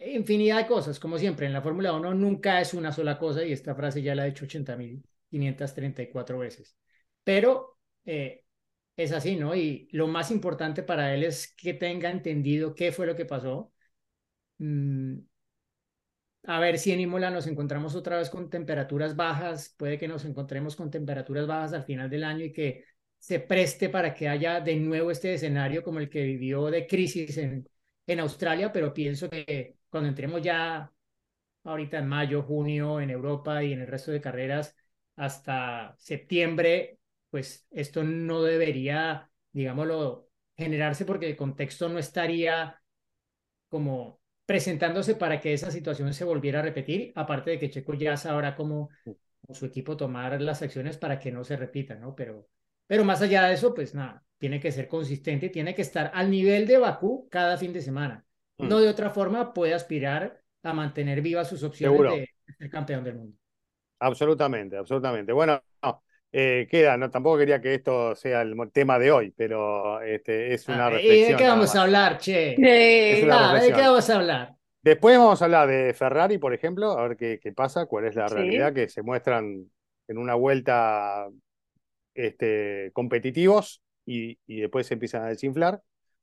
[0.00, 3.52] infinidad de cosas, como siempre, en la Fórmula 1 nunca es una sola cosa y
[3.52, 4.46] esta frase ya la he hecho
[5.40, 6.76] 80.534 veces.
[7.24, 8.44] Pero eh,
[8.96, 9.54] es así, ¿no?
[9.54, 13.72] Y lo más importante para él es que tenga entendido qué fue lo que pasó.
[14.58, 15.18] Mm,
[16.44, 20.24] a ver si en Imola nos encontramos otra vez con temperaturas bajas, puede que nos
[20.24, 22.84] encontremos con temperaturas bajas al final del año y que
[23.18, 27.36] se preste para que haya de nuevo este escenario como el que vivió de crisis
[27.38, 27.68] en,
[28.06, 30.92] en Australia, pero pienso que cuando entremos ya
[31.64, 34.76] ahorita en mayo, junio en Europa y en el resto de carreras
[35.16, 36.98] hasta septiembre,
[37.30, 42.80] pues esto no debería, digámoslo, generarse porque el contexto no estaría
[43.68, 48.16] como presentándose para que esa situación se volviera a repetir, aparte de que Checo ya
[48.16, 48.88] sabrá cómo,
[49.52, 52.14] su equipo tomar las acciones para que no se repita, ¿no?
[52.14, 52.48] Pero,
[52.86, 56.30] pero más allá de eso, pues nada, tiene que ser consistente, tiene que estar al
[56.30, 58.24] nivel de Bakú cada fin de semana.
[58.58, 62.00] No de otra forma puede aspirar a mantener vivas sus opciones
[62.46, 63.36] de ser campeón del mundo.
[63.98, 65.32] Absolutamente, absolutamente.
[65.32, 65.62] Bueno,
[66.32, 70.68] eh, queda, no, tampoco quería que esto sea el tema de hoy, pero este, es
[70.68, 71.30] una Ah, reflexión.
[71.30, 72.54] ¿Y de qué vamos a hablar, che?
[73.30, 74.56] Ah, ¿De qué vamos a hablar?
[74.82, 78.14] Después vamos a hablar de Ferrari, por ejemplo, a ver qué, qué pasa, cuál es
[78.14, 78.34] la Sí.
[78.34, 79.70] realidad, que se muestran
[80.08, 81.26] en una vuelta
[82.14, 85.82] este, competitivos y, y después se empiezan a desinflar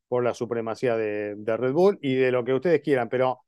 [0.10, 3.42] por la supremacía de, de Red Bull y de lo que ustedes quieran, pero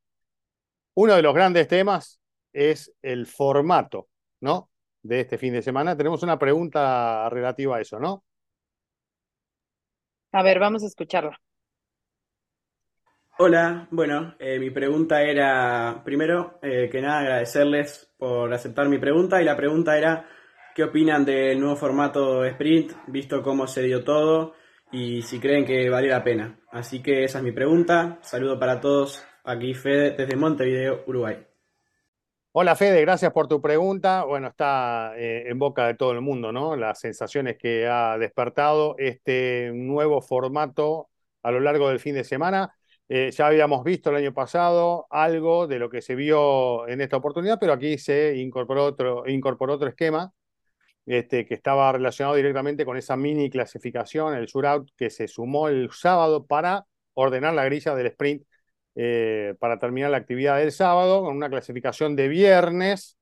[0.95, 2.19] uno de los grandes temas
[2.53, 4.07] es el formato,
[4.45, 4.69] ¿no?
[5.03, 5.97] De este fin de semana.
[5.97, 8.23] Tenemos una pregunta relativa a eso, ¿no?
[10.31, 11.37] A ver, vamos a escucharla.
[13.37, 19.41] Hola, bueno, eh, mi pregunta era, primero eh, que nada, agradecerles por aceptar mi pregunta
[19.41, 20.25] y la pregunta era,
[20.73, 24.53] ¿qué opinan del nuevo formato sprint, visto cómo se dio todo
[24.89, 26.59] y si creen que valió la pena?
[26.71, 31.45] Así que esa es mi pregunta, saludo para todos, aquí Fede desde Montevideo, Uruguay.
[32.57, 34.23] Hola Fede, gracias por tu pregunta.
[34.23, 36.77] Bueno, está eh, en boca de todo el mundo, ¿no?
[36.77, 41.09] Las sensaciones que ha despertado este nuevo formato
[41.43, 42.73] a lo largo del fin de semana.
[43.09, 47.17] Eh, ya habíamos visto el año pasado algo de lo que se vio en esta
[47.17, 49.25] oportunidad, pero aquí se incorporó otro,
[49.87, 50.31] esquema
[51.05, 55.91] este, que estaba relacionado directamente con esa mini clasificación, el shootout, que se sumó el
[55.91, 58.43] sábado para ordenar la grilla del sprint
[58.95, 63.17] eh, para terminar la actividad del sábado, con una clasificación de viernes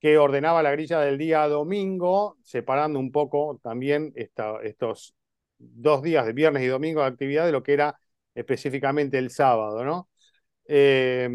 [0.00, 5.14] que ordenaba la grilla del día domingo, separando un poco también estos
[5.58, 7.98] dos días de viernes y domingo de actividad de lo que era
[8.34, 10.08] específicamente el sábado, ¿no?
[10.66, 11.28] Eh,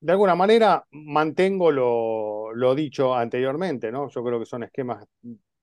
[0.00, 4.08] de alguna manera mantengo lo, dicho anteriormente, ¿no?
[4.10, 5.06] Yo creo que son esquemas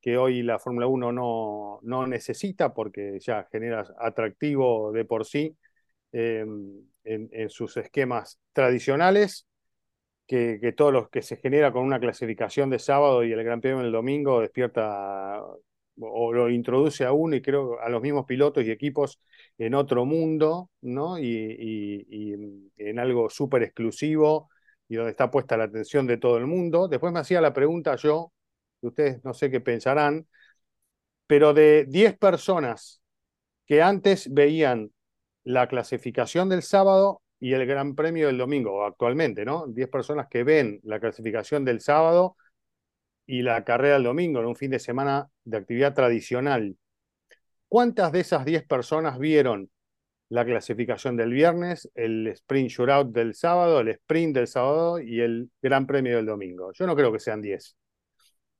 [0.01, 5.55] que hoy la Fórmula 1 no, no necesita porque ya genera atractivo de por sí
[6.12, 6.89] en,
[7.50, 9.47] sus esquemas tradicionales,
[10.28, 13.84] que, todos los que se genera con una clasificación de sábado y el Gran Premio
[13.84, 15.41] del domingo despierta
[16.00, 19.19] o lo introduce a uno y creo a los mismos pilotos y equipos
[19.58, 21.19] en otro mundo, ¿no?
[21.19, 22.34] Y, y, y
[22.78, 24.50] en algo súper exclusivo
[24.88, 26.88] y donde está puesta la atención de todo el mundo.
[26.88, 28.34] Después me hacía la pregunta yo,
[28.82, 30.28] ustedes no sé qué pensarán,
[31.28, 33.02] pero de 10 personas
[33.65, 34.91] que antes veían
[35.43, 39.65] la clasificación del sábado y el Gran Premio del domingo, actualmente, ¿no?
[39.67, 42.38] 10 personas que ven la clasificación del sábado
[43.25, 46.77] y la carrera del domingo en un fin de semana de actividad tradicional.
[47.67, 49.71] ¿Cuántas de esas 10 personas vieron
[50.30, 55.49] la clasificación del viernes, el sprint shootout del sábado, el sprint del sábado y el
[55.62, 56.71] Gran Premio del domingo?
[56.73, 57.75] Yo no creo que sean 10.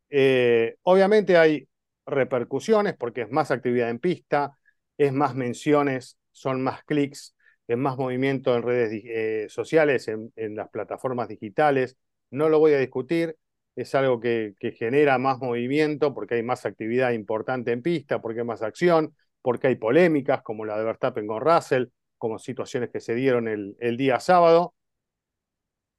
[0.10, 1.68] Eh, obviamente hay
[2.06, 4.58] repercusiones porque es más actividad en pista,
[4.98, 7.36] es más menciones, son más clics,
[7.68, 11.98] es más movimiento en redes eh, sociales, en, las plataformas digitales.
[12.30, 13.38] No lo voy a discutir,
[13.76, 18.46] es algo que, genera más movimiento porque hay más actividad importante en pista, porque hay
[18.46, 21.86] más acción, porque hay polémicas como la de Verstappen con Russell,
[22.18, 24.76] como situaciones que se dieron el, día sábado.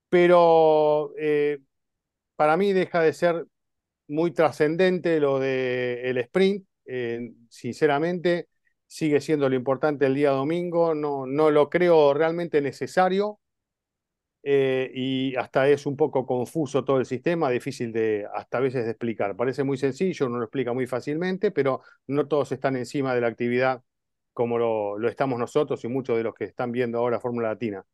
[0.08, 1.58] Pero eh,
[2.36, 3.46] para mí deja de ser
[4.08, 6.66] muy trascendente lo del el sprint.
[6.84, 8.48] Eh, sinceramente,
[8.92, 10.94] sigue siendo lo importante el día domingo.
[10.94, 13.40] No, no lo creo realmente necesario.
[14.44, 18.84] Eh, y hasta es un poco confuso todo el sistema, difícil de hasta a veces
[18.84, 19.36] de explicar.
[19.36, 23.28] Parece muy sencillo, uno lo explica muy fácilmente, pero no todos están encima de la
[23.28, 23.82] actividad
[24.32, 27.84] como lo, lo estamos nosotros y muchos de los que están viendo ahora Fórmula Latina.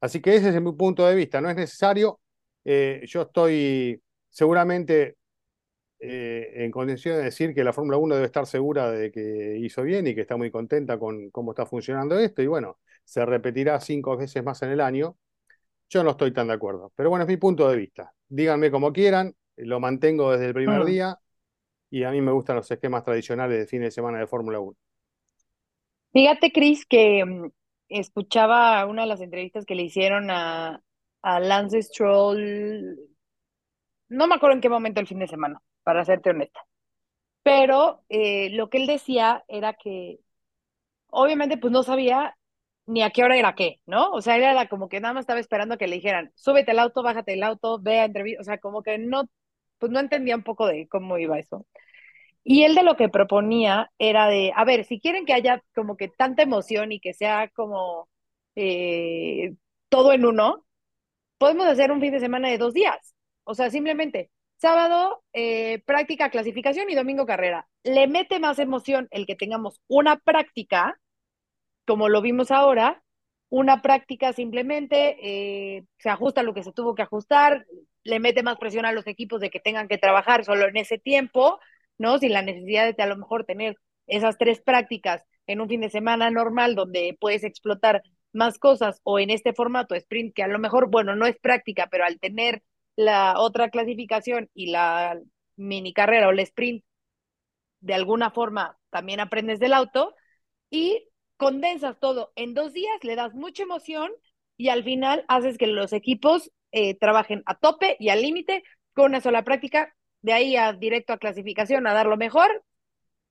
[0.00, 2.20] Así que ese es mi punto de vista, no es necesario.
[2.64, 5.16] Eh, yo estoy seguramente
[6.02, 9.82] eh, en condición de decir que la Fórmula 1 debe estar segura de que hizo
[9.84, 12.42] bien y que está muy contenta con cómo está funcionando esto.
[12.42, 15.18] Y bueno, se repetirá cinco veces más en el año.
[15.90, 18.14] Yo no estoy tan de acuerdo, pero bueno, es mi punto de vista.
[18.28, 20.86] Díganme como quieran, lo mantengo desde el primer Mm.
[20.86, 21.18] día
[21.90, 24.76] y a mí me gustan los esquemas tradicionales de fin de semana de Fórmula 1.
[26.12, 27.50] Fíjate, Cris, que mm,
[27.88, 30.82] escuchaba una de las entrevistas que le hicieron a,
[31.22, 32.98] a Lance Stroll,
[34.08, 36.60] no me acuerdo en qué momento el fin de semana, para serte honesta.
[37.42, 40.20] Pero eh, lo que él decía era que
[41.08, 42.36] obviamente pues no sabía
[42.86, 44.10] ni a qué hora era qué, ¿no?
[44.12, 46.80] O sea, él era como que nada más estaba esperando que le dijeran, súbete al
[46.80, 49.24] auto, bájate el auto, ve a entrevista, o sea, como que no,
[49.78, 51.66] pues no entendía un poco de cómo iba eso.
[52.44, 55.96] Y él de lo que proponía era de, a ver, si quieren que haya como
[55.96, 58.08] que tanta emoción y que sea como
[58.56, 59.54] eh,
[59.88, 60.64] todo en uno,
[61.38, 63.14] podemos hacer un fin de semana de dos días.
[63.44, 64.30] O sea, simplemente
[64.62, 67.66] sábado eh, práctica, clasificación y domingo carrera.
[67.82, 71.00] Le mete más emoción el que tengamos una práctica,
[71.84, 73.02] como lo vimos ahora,
[73.48, 77.66] una práctica simplemente, eh, se ajusta lo que se tuvo que ajustar,
[78.04, 80.96] le mete más presión a los equipos de que tengan que trabajar solo en ese
[80.96, 81.58] tiempo,
[81.98, 82.18] ¿no?
[82.18, 85.90] Sin la necesidad de a lo mejor tener esas tres prácticas en un fin de
[85.90, 90.60] semana normal donde puedes explotar más cosas o en este formato sprint que a lo
[90.60, 92.62] mejor, bueno, no es práctica, pero al tener
[92.96, 95.20] la otra clasificación y la
[95.56, 96.84] mini carrera o el sprint,
[97.80, 100.14] de alguna forma también aprendes del auto
[100.70, 104.10] y condensas todo en dos días, le das mucha emoción
[104.56, 108.62] y al final haces que los equipos eh, trabajen a tope y al límite
[108.94, 112.64] con una sola práctica, de ahí a directo a clasificación, a dar lo mejor,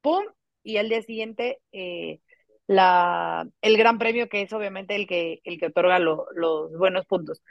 [0.02, 0.24] ¡pum!
[0.64, 2.20] Y al día siguiente eh,
[2.68, 7.06] la, el gran premio que es obviamente el que, el que otorga lo, los buenos
[7.06, 7.42] puntos.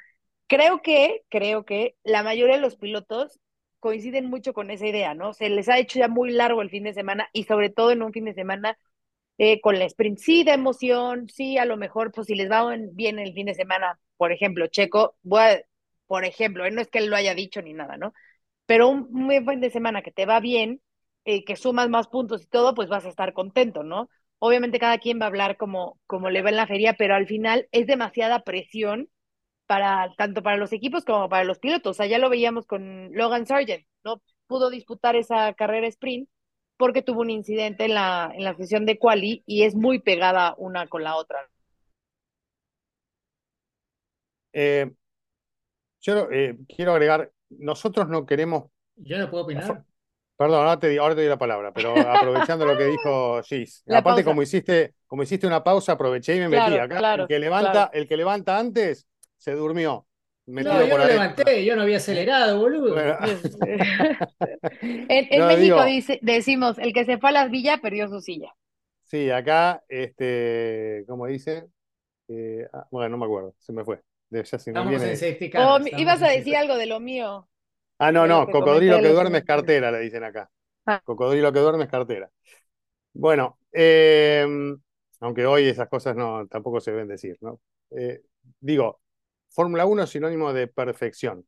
[0.50, 3.38] Creo que, creo que la mayoría de los pilotos
[3.78, 5.32] coinciden mucho con esa idea, ¿no?
[5.32, 8.02] Se les ha hecho ya muy largo el fin de semana y sobre todo en
[8.02, 8.76] un fin de semana
[9.38, 12.76] eh, con la sprint, sí de emoción, sí a lo mejor, pues si les va
[12.92, 15.62] bien el fin de semana, por ejemplo, Checo, voy
[16.08, 18.12] por ejemplo, eh, no es que él lo haya dicho ni nada, ¿no?
[18.66, 20.82] Pero un, muy fin de semana que te va bien,
[21.26, 24.10] eh, que sumas más puntos y todo, pues vas a estar contento, ¿no?
[24.40, 27.26] Obviamente cada quien va a hablar como, como le va en la feria, pero al
[27.28, 29.10] final es demasiada presión
[29.70, 31.92] para tanto para los equipos como para los pilotos.
[31.92, 34.20] O sea, ya lo veíamos con Logan Sargent, ¿no?
[34.48, 36.28] Pudo disputar esa carrera sprint
[36.76, 40.54] porque tuvo un incidente en la, en la sesión de quali y es muy pegada
[40.59, 41.38] una con la otra.
[44.52, 44.90] Eh,
[46.00, 48.64] yo eh, quiero agregar, nosotros no queremos...
[48.96, 49.85] Yo no puedo opinar.
[50.37, 53.83] Perdón, ahora te, di- ahora te doy la palabra, pero aprovechando lo que dijo Gis.
[53.87, 54.30] La Aparte, pausa.
[54.30, 56.96] como hiciste, como hiciste una pausa, aproveché y me metí Claro, acá.
[56.96, 57.90] claro, el que levanta, claro.
[57.92, 59.06] el que levanta antes
[59.40, 60.07] se durmió.
[60.46, 61.07] No, yo adentro.
[61.07, 62.94] levanté, yo no había acelerado, boludo.
[62.94, 63.18] Bueno,
[64.81, 68.09] en en No, México digo- dice, decimos, el que se fue a las villas perdió
[68.09, 68.55] su silla.
[69.05, 71.66] sí, acá, este, ¿cómo dice?
[72.29, 74.00] Eh, ah, bueno, no me acuerdo, se me fue.
[74.29, 77.48] De- ya se me Estamos viene- en ibas a decir algo de lo mío.
[77.98, 80.50] Ah, no, no, que cocodrilo que duerme es cartera, le dicen acá.
[80.87, 81.00] Ah.
[81.05, 82.31] Cocodrilo que duerme es cartera.
[83.12, 84.46] Bueno, eh,
[85.20, 87.61] aunque hoy esas cosas no tampoco se deben decir, ¿no?
[87.90, 88.22] Eh,
[88.61, 89.00] digo,
[89.50, 91.46] Fórmula 1 es sinónimo de perfección.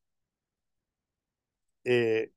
[1.84, 2.30] Eh,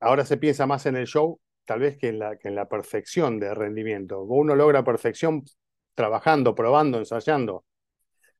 [0.00, 2.68] ahora se piensa más en el show, tal vez que en la, que en la
[2.68, 4.22] perfección de rendimiento.
[4.22, 5.44] Uno logra perfección
[5.94, 7.64] trabajando, probando, ensayando.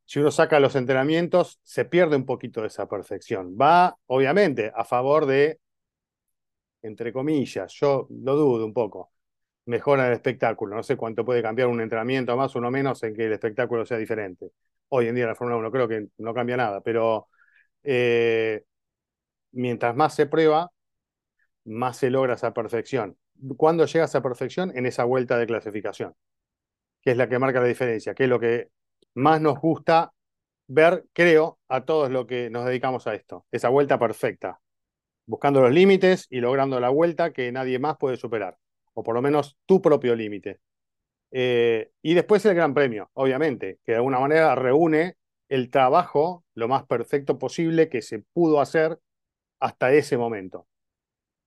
[0.05, 3.57] Si uno saca los entrenamientos, se pierde un poquito de esa perfección.
[3.61, 5.61] Va, obviamente, a favor de,
[6.83, 9.13] entre comillas, yo lo dudo un poco,
[9.67, 10.77] mejora el espectáculo.
[10.77, 13.85] No sé cuánto puede cambiar un entrenamiento más o uno menos en que el espectáculo
[13.87, 14.53] sea diferente.
[14.89, 17.29] Hoy en día en la Fórmula 1 creo que no cambia nada, pero
[17.83, 18.65] eh,
[19.53, 20.71] mientras más se prueba,
[21.65, 23.17] más se logra esa perfección.
[23.57, 24.73] ¿Cuándo llega esa perfección?
[24.77, 26.15] En esa vuelta de clasificación,
[27.03, 28.71] que es la que marca la diferencia, que es lo que
[29.15, 30.13] más nos gusta
[30.69, 33.47] ver, creo, a todos los que nos dedicamos a esto.
[33.53, 34.61] Esa vuelta perfecta,
[35.27, 38.59] buscando los límites y logrando la vuelta que nadie más puede superar,
[38.95, 40.61] o por lo menos tu propio límite.
[41.39, 45.17] Eh, y después el Gran Premio, obviamente, que de alguna manera reúne
[45.51, 48.99] el trabajo lo más perfecto posible que se pudo hacer
[49.61, 50.67] hasta ese momento.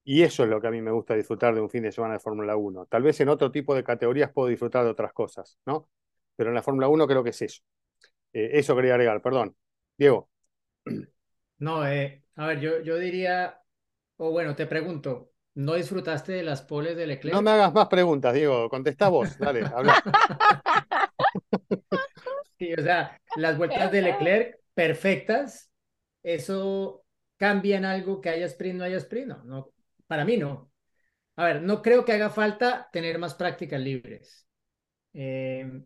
[0.04, 2.13] Y eso es lo que a mí me gusta disfrutar de un fin de semana
[2.13, 2.86] de Fórmula 1.
[2.86, 5.89] Tal vez en otro tipo de categorías puedo disfrutar de otras cosas, ¿no?
[6.35, 7.63] Pero en la Fórmula 1 creo que es eso.
[8.31, 9.56] Eh, eso quería agregar, perdón.
[9.98, 10.29] Diego.
[11.58, 13.60] No, eh, a ver, yo, yo diría,
[14.17, 17.35] o bueno, te pregunto, ¿no disfrutaste de las poles de Leclerc?
[17.35, 18.69] No me hagas más preguntas, Diego.
[18.69, 20.02] Contestá vos, dale, habla.
[22.58, 25.71] Sí, o sea, las vueltas de Leclerc perfectas,
[26.23, 27.06] ¿eso
[27.37, 29.27] cambia en algo que haya sprint, no haya sprint?
[29.29, 29.73] No, no,
[30.08, 30.71] para mí no.
[31.37, 34.47] A ver, no creo que haga falta tener más prácticas libres.
[35.13, 35.83] Eh,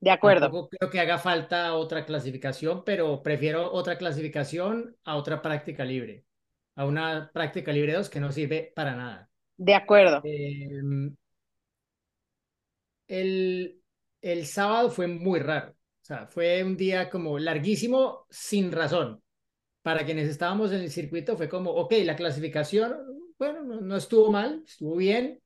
[0.00, 0.50] De acuerdo.
[0.50, 6.24] tampoco creo que haga falta otra clasificación, pero prefiero otra clasificación a otra práctica libre,
[6.74, 9.30] a una práctica libre 2 que no sirve para nada.
[9.56, 10.20] De acuerdo.
[10.24, 10.68] Eh,
[13.08, 13.80] el,
[14.20, 15.70] el sábado fue muy raro.
[15.70, 19.22] O sea, fue un día como larguísimo sin razón.
[19.82, 22.96] Para quienes estábamos en el circuito fue como, ok, la clasificación,
[23.38, 25.40] bueno, no, no estuvo mal, estuvo bien,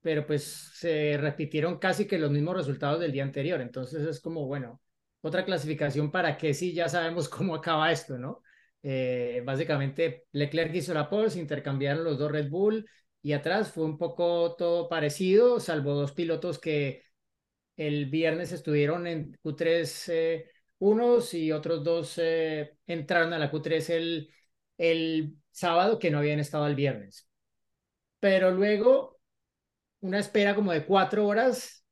[0.00, 3.60] pero pues se repitieron casi que los mismos resultados del día anterior.
[3.60, 4.80] Entonces es como, bueno,
[5.20, 8.42] otra clasificación para que sí ya sabemos cómo acaba esto, ¿no?
[8.82, 12.88] Eh, básicamente Leclerc hizo la pole, se intercambiaron los dos Red Bull
[13.22, 17.02] y atrás fue un poco todo parecido, salvo dos pilotos que
[17.76, 23.90] el viernes estuvieron en Q3 eh, unos y otros dos eh, entraron a la Q3
[23.90, 24.32] el,
[24.78, 27.28] el sábado que no habían estado el viernes.
[28.20, 29.20] Pero luego
[30.00, 31.84] una espera como de cuatro horas,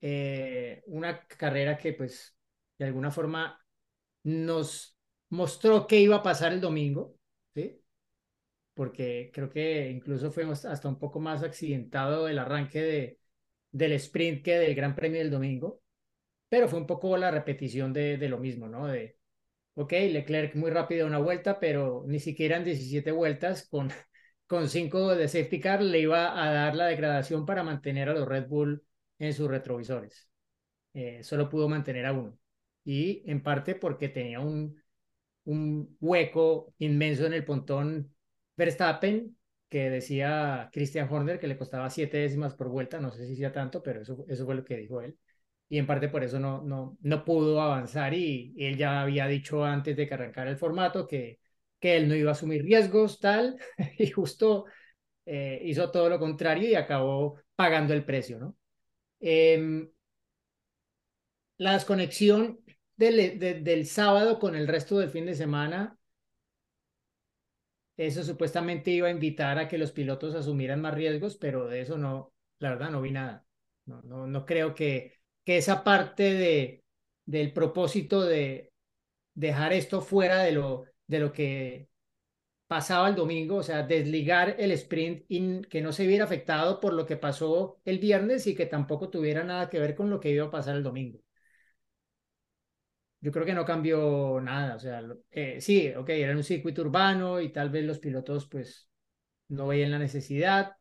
[0.00, 2.36] eh, una carrera que pues
[2.78, 3.58] de alguna forma
[4.24, 4.96] nos
[5.30, 7.16] mostró qué iba a pasar el domingo,
[7.54, 7.80] ¿sí?
[8.74, 13.20] Porque creo que incluso fuimos hasta un poco más accidentado el arranque de,
[13.72, 15.82] del sprint que del Gran Premio del domingo,
[16.48, 18.86] pero fue un poco la repetición de, de lo mismo, ¿no?
[18.86, 19.18] De,
[19.74, 23.90] ok, Leclerc muy rápido una vuelta, pero ni siquiera en 17 vueltas con,
[24.46, 28.28] con 5 de safety car le iba a dar la degradación para mantener a los
[28.28, 28.84] Red Bull
[29.18, 30.28] en sus retrovisores.
[30.94, 32.38] Eh, solo pudo mantener a uno.
[32.84, 34.76] Y en parte porque tenía un,
[35.44, 38.14] un hueco inmenso en el pontón
[38.56, 39.36] Verstappen,
[39.68, 43.52] que decía Christian Horner que le costaba siete décimas por vuelta, no sé si sea
[43.52, 45.18] tanto, pero eso, eso fue lo que dijo él.
[45.68, 49.64] Y en parte por eso no, no, no pudo avanzar y, él ya había dicho
[49.64, 51.40] antes de que arrancara el formato que,
[51.80, 53.56] que él no iba a asumir riesgos, tal,
[53.98, 54.66] y justo
[55.26, 58.56] eh, hizo todo lo contrario y acabó pagando el precio, ¿no?
[59.20, 59.88] Eh,
[61.56, 62.60] la desconexión
[62.96, 65.98] del, de, del sábado con el resto del fin de semana
[67.96, 71.96] eso supuestamente iba a invitar a que los pilotos asumieran más riesgos, pero de eso
[71.98, 73.46] no, la verdad no vi nada.
[73.86, 75.14] No, no, no creo que,
[75.44, 76.84] que esa parte de,
[77.26, 78.72] del propósito de
[79.34, 81.88] dejar esto fuera de lo, de lo que
[82.68, 86.94] pasaba el domingo, o sea, desligar el sprint y que no se viera afectado por
[86.94, 90.30] lo que pasó el viernes y que tampoco tuviera nada que ver con lo que
[90.30, 91.20] iba a pasar el domingo
[93.24, 94.76] yo creo que no cambió nada.
[94.76, 98.90] O sea, eh, sí, ok, era un circuito urbano y tal vez los pilotos pues
[99.48, 100.76] no veían la necesidad,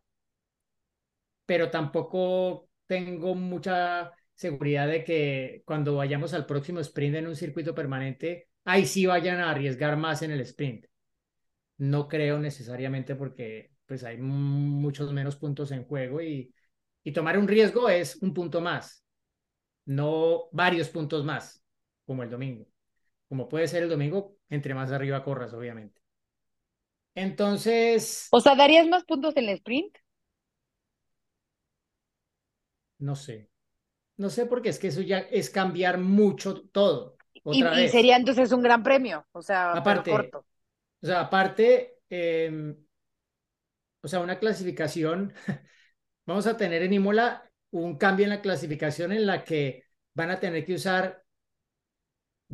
[1.45, 7.73] pero tampoco tengo mucha seguridad de que cuando vayamos al próximo sprint en un circuito
[7.73, 10.85] permanente, ahí sí vayan a arriesgar más en el sprint.
[11.77, 16.53] No creo necesariamente porque pues hay muchos menos puntos en juego y,
[17.05, 19.05] y tomar un riesgo es un punto más,
[19.85, 21.62] no varios puntos más
[22.05, 22.65] como el domingo.
[23.27, 26.01] Como puede ser el domingo, entre más arriba corras, obviamente.
[27.15, 28.27] Entonces.
[28.31, 29.97] O sea, ¿darías más puntos en el sprint?
[32.99, 33.49] No sé.
[34.17, 37.17] No sé porque es que eso ya es cambiar mucho todo.
[37.43, 37.91] Otra y, vez.
[37.91, 40.45] sería entonces un gran premio, o sea, aparte, corto.
[41.01, 42.75] O sea, aparte, eh,
[44.01, 45.33] o sea, una clasificación,
[46.25, 49.83] vamos a tener en Imola un cambio en la clasificación en la que
[50.13, 51.22] van a tener que usar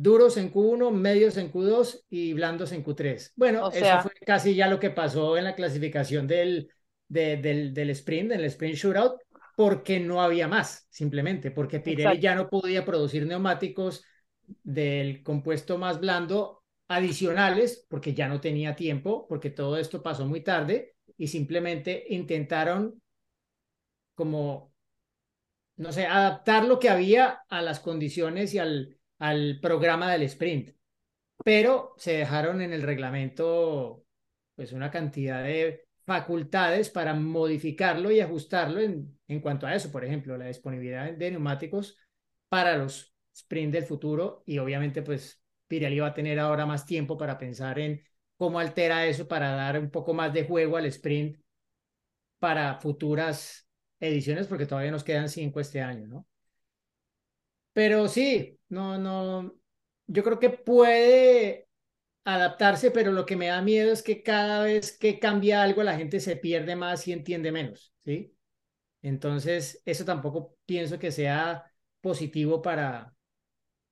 [0.02, 3.32] duros en Q1, medios en Q2 y blandos en Q3.
[3.36, 6.70] Bueno, O sea- eso fue casi ya lo que pasó en la clasificación del,
[7.08, 9.20] de- del, del sprint, del sprint shootout,
[9.56, 12.20] porque no había más, simplemente, porque Pirelli Exacto.
[12.22, 14.02] ya no podía producir neumáticos
[14.62, 20.40] del compuesto más blando adicionales, porque ya no tenía tiempo, porque todo esto pasó muy
[20.42, 23.00] tarde y simplemente intentaron
[24.14, 24.72] como,
[25.76, 30.72] no sé, adaptar lo que había a las condiciones y al, al programa del sprint.
[31.44, 34.04] Pero se dejaron en el reglamento
[34.56, 40.04] pues una cantidad de facultades para modificarlo y ajustarlo en, en cuanto a eso, por
[40.04, 41.96] ejemplo, la disponibilidad de neumáticos
[42.48, 47.16] para los sprint del futuro y obviamente pues Pirelli va a tener ahora más tiempo
[47.16, 48.02] para pensar en
[48.36, 51.38] cómo altera eso para dar un poco más de juego al sprint
[52.38, 53.68] para futuras
[54.00, 56.26] ediciones, porque todavía nos quedan cinco este año, ¿no?
[57.72, 59.54] Pero sí, no, no,
[60.06, 61.68] yo creo que puede
[62.24, 65.96] adaptarse, pero lo que me da miedo es que cada vez que cambia algo la
[65.98, 68.34] gente se pierde más y entiende menos, ¿sí?
[69.02, 71.64] Entonces, eso tampoco pienso que sea
[72.00, 73.14] positivo para,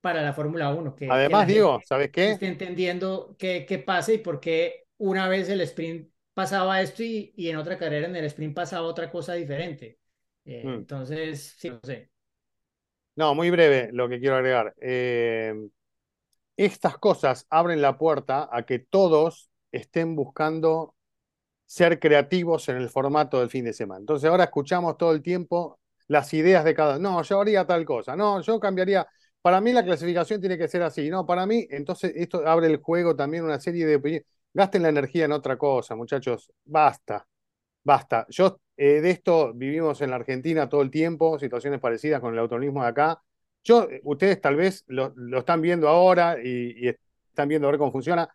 [0.00, 0.94] para la Fórmula 1.
[0.94, 2.38] Que, que Además, Diego, gente ¿sabes qué?
[2.38, 7.32] esté entendiendo qué, qué pasa y por qué una vez el sprint pasaba esto y,
[7.36, 9.98] y en otra carrera en el sprint pasaba otra cosa diferente.
[10.44, 10.78] Eh, Mm.
[10.78, 12.10] Entonces, sí, no sé.
[13.18, 14.74] No, muy breve lo que quiero agregar.
[14.80, 15.52] Eh,
[16.56, 20.94] estas cosas abren la puerta a que todos estén buscando
[21.66, 24.00] ser creativos en el formato del fin de semana.
[24.00, 26.98] Entonces ahora escuchamos todo el tiempo las ideas de cada.
[26.98, 28.16] No, yo haría tal cosa.
[28.16, 29.06] No, yo cambiaría.
[29.42, 31.10] Para mí la clasificación tiene que ser así.
[31.10, 34.26] No, para mí, entonces esto abre el juego también una serie de opiniones.
[34.54, 36.52] Gasten la energía en otra cosa, muchachos.
[36.64, 37.26] Basta.
[37.84, 38.26] Basta.
[38.28, 42.38] Yo eh, de esto vivimos en la Argentina todo el tiempo, situaciones parecidas con el
[42.38, 43.20] autonomismo de acá.
[43.64, 46.88] Yo, eh, ustedes tal vez lo, están viendo ahora y,
[47.28, 48.32] están viendo a ver cómo funciona.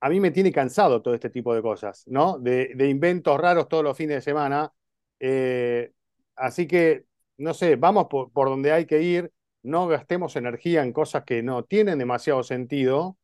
[0.00, 2.38] A mí me tiene cansado todo este tipo de cosas, ¿no?
[2.38, 4.70] De, de inventos raros todos los fines de semana.
[5.18, 5.92] Eh,
[6.36, 7.06] así que,
[7.38, 11.42] no sé, vamos por, por donde hay que ir, no gastemos energía en cosas que
[11.42, 13.16] no tienen demasiado sentido.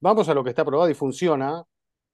[0.00, 1.64] Vamos a lo que está probado y funciona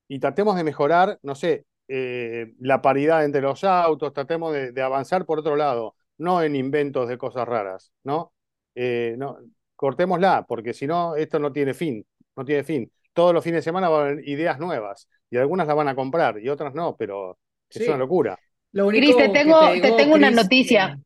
[0.08, 4.82] y tratemos de mejorar, no sé, eh, la paridad entre los autos, tratemos de, de,
[4.82, 8.32] avanzar por otro lado, no en inventos de cosas raras, ¿no?
[8.74, 9.38] Eh, no
[9.76, 12.04] cortémosla, porque si no, esto no tiene fin,
[12.36, 12.90] no tiene fin.
[13.12, 15.94] Todos los fines de semana van a haber ideas nuevas y algunas las van a
[15.94, 17.38] comprar y otras no, pero
[17.70, 17.82] sí.
[17.82, 18.38] es una locura.
[18.72, 20.98] Lo único Chris, te tengo, te, digo, te tengo Chris, una noticia.
[21.00, 21.02] Eh,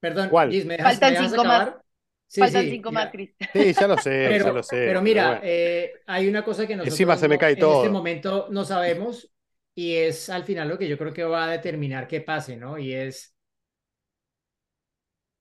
[0.00, 0.48] perdón, ¿Cuál?
[0.48, 1.68] Chris, ¿me dejas, Faltan ¿me dejas cinco acabar?
[1.68, 1.84] más.
[2.28, 3.02] Sí, Faltan sí, cinco mira.
[3.04, 3.30] más, Chris.
[3.52, 4.76] Sí, ya lo sé, Pero, ya lo sé.
[4.84, 5.42] pero mira, pero bueno.
[5.44, 7.76] eh, hay una cosa que nosotros Encima se me no- cae en todo.
[7.76, 9.30] este momento no sabemos
[9.76, 12.78] y es al final lo que yo creo que va a determinar qué pase, ¿no?
[12.78, 13.36] Y es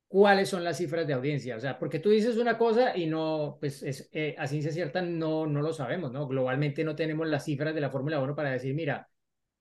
[0.08, 1.56] cuáles son las cifras de audiencia.
[1.56, 5.02] O sea, porque tú dices una cosa y no, pues es, eh, a ciencia cierta
[5.02, 6.28] no, no lo sabemos, ¿no?
[6.28, 9.10] Globalmente no tenemos las cifras de la Fórmula 1 para decir, mira,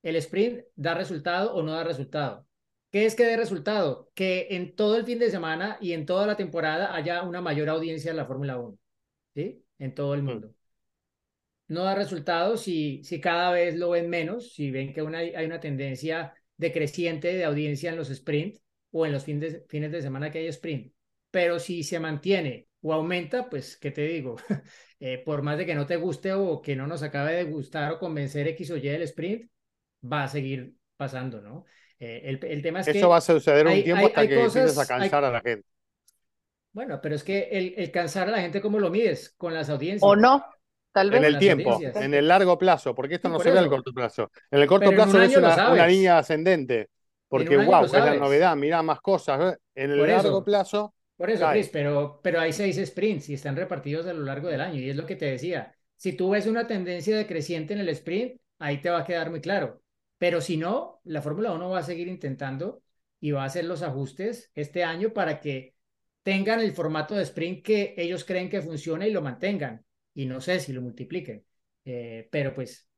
[0.02, 2.46] el sprint da resultado o no da resultado.
[2.90, 4.10] ¿Qué es que dé resultado?
[4.14, 7.68] Que en todo el fin de semana y en toda la temporada haya una mayor
[7.68, 8.78] audiencia en la Fórmula 1,
[9.34, 9.64] ¿sí?
[9.78, 10.54] En todo el mundo.
[11.68, 15.46] No da resultado si, si cada vez lo ven menos, si ven que una, hay
[15.46, 18.58] una tendencia decreciente de audiencia en los sprint
[18.90, 20.92] o en los fines de, fines de semana que hay sprint.
[21.30, 24.36] Pero si se mantiene o aumenta, pues, ¿qué te digo?
[25.00, 27.92] Eh, por más de que no te guste o que no nos acabe de gustar
[27.92, 29.50] o convencer X o Y del sprint,
[30.02, 31.66] va a seguir pasando, ¿no?
[31.98, 34.28] Eh, el, el, tema es Eso que va a suceder un tiempo hay- hasta hay
[34.28, 35.68] que cosas- empieces a cansar hay- a la gente.
[36.72, 39.34] Bueno, pero es que el, el cansar a la gente, ¿cómo lo mides?
[39.36, 40.02] Con las audiencias.
[40.02, 40.44] O no,
[40.94, 41.20] tal vez.
[41.20, 43.68] En el tiempo, en el largo plazo, porque esto Sí, no por se ve al
[43.68, 43.70] eso.
[43.70, 44.30] corto plazo.
[44.50, 46.90] En el corto Pero en un plazo es una, una línea ascendente,
[47.28, 49.56] porque wow, es la novedad, mirá más cosas.
[49.74, 50.16] En el Por eso.
[50.22, 51.48] largo plazo, Por eso.
[51.48, 54.80] Chris, pero, pero hay seis sprints y están repartidos a lo largo del año.
[54.80, 55.74] Y es lo que te decía.
[55.96, 59.40] Si tú ves una tendencia decreciente en el sprint, ahí te va a quedar muy
[59.40, 59.82] claro.
[60.18, 62.82] Pero si no, la Fórmula 1 va a seguir intentando
[63.20, 65.76] y va a hacer los ajustes este año para que
[66.22, 69.84] tengan el formato de sprint que ellos creen que funciona y lo mantengan.
[70.14, 71.44] Y no sé si lo multipliquen.
[71.84, 72.88] Eh, pero pues,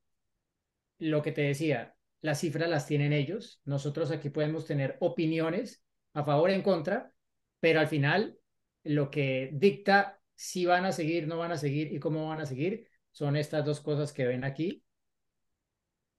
[0.98, 3.60] lo que te decía, las cifras las tienen ellos.
[3.64, 5.82] Nosotros aquí podemos tener opiniones
[6.14, 7.12] a favor y en contra,
[7.60, 8.38] pero al final
[8.84, 12.46] lo que dicta si van a seguir, no van a seguir y cómo van a
[12.46, 14.84] seguir son estas dos cosas que ven aquí,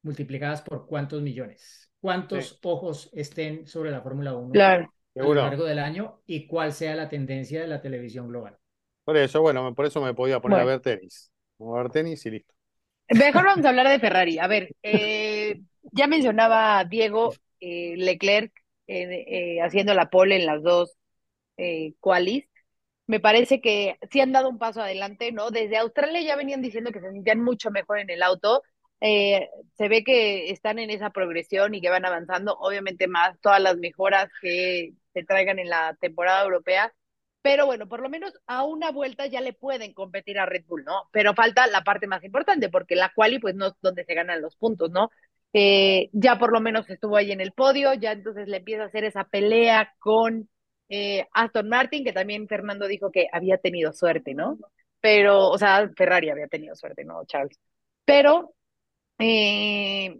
[0.02, 2.58] multiplicadas por cuántos millones, cuántos Sí.
[2.64, 4.92] ojos estén sobre la Fórmula 1 Claro.
[5.16, 8.58] a lo largo del año y cuál sea la tendencia de la televisión global.
[9.08, 10.70] Por eso, bueno, por eso me podía poner Bueno.
[10.70, 11.32] a ver tenis.
[11.58, 12.54] Vamos a ver tenis y listo.
[13.08, 14.38] Mejor vamos a hablar de Ferrari.
[14.38, 15.62] A ver, eh,
[15.94, 18.52] ya mencionaba Diego eh, Leclerc
[18.86, 20.98] eh, haciendo la pole en las dos
[21.56, 22.50] eh, qualis.
[23.06, 25.52] Me parece que sí han dado un paso adelante, ¿no?
[25.52, 28.62] Desde Australia ya venían diciendo que se sentían mucho mejor en el auto.
[29.00, 33.78] Se ve que están en esa progresión y que van avanzando, obviamente más todas las
[33.78, 36.94] mejoras que se traigan en la temporada europea.
[37.42, 40.84] Pero bueno, por lo menos a una vuelta ya le pueden competir a Red Bull,
[40.84, 41.04] ¿no?
[41.12, 44.42] Pero falta la parte más importante, porque la quali pues no es donde se ganan
[44.42, 45.10] los puntos, ¿no?
[45.54, 48.88] Eh, ya por lo menos estuvo ahí en el podio, ya entonces le empieza a
[48.88, 50.50] hacer esa pelea con
[50.90, 54.58] eh, Aston Martin, que también Fernando dijo que había tenido suerte, ¿no?
[55.00, 57.60] Pero, o sea, Ferrari había tenido suerte, ¿no, Charles?
[58.06, 58.54] Pero
[59.20, 60.20] eh,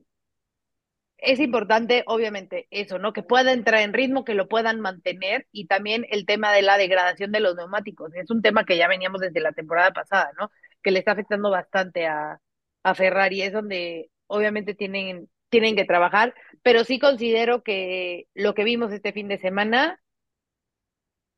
[1.18, 3.14] es importante, obviamente, eso, ¿no?
[3.14, 6.78] Que pueda entrar en ritmo, que lo puedan mantener y también el tema de la
[6.78, 8.14] degradación de los neumáticos.
[8.16, 10.52] Es un tema que ya veníamos desde la temporada pasada, ¿no?
[10.84, 12.40] Que le está afectando bastante a,
[12.84, 13.42] a Ferrari.
[13.42, 19.14] Es donde obviamente tienen, tienen que trabajar, pero sí considero que lo que vimos este
[19.14, 20.00] fin de semana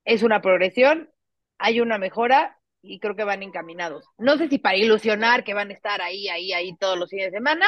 [0.06, 1.10] es una progresión,
[1.58, 4.06] hay una mejora y creo que van encaminados.
[4.18, 7.32] No sé si para ilusionar que van a estar ahí, ahí, ahí todos los fines
[7.32, 7.66] de semana,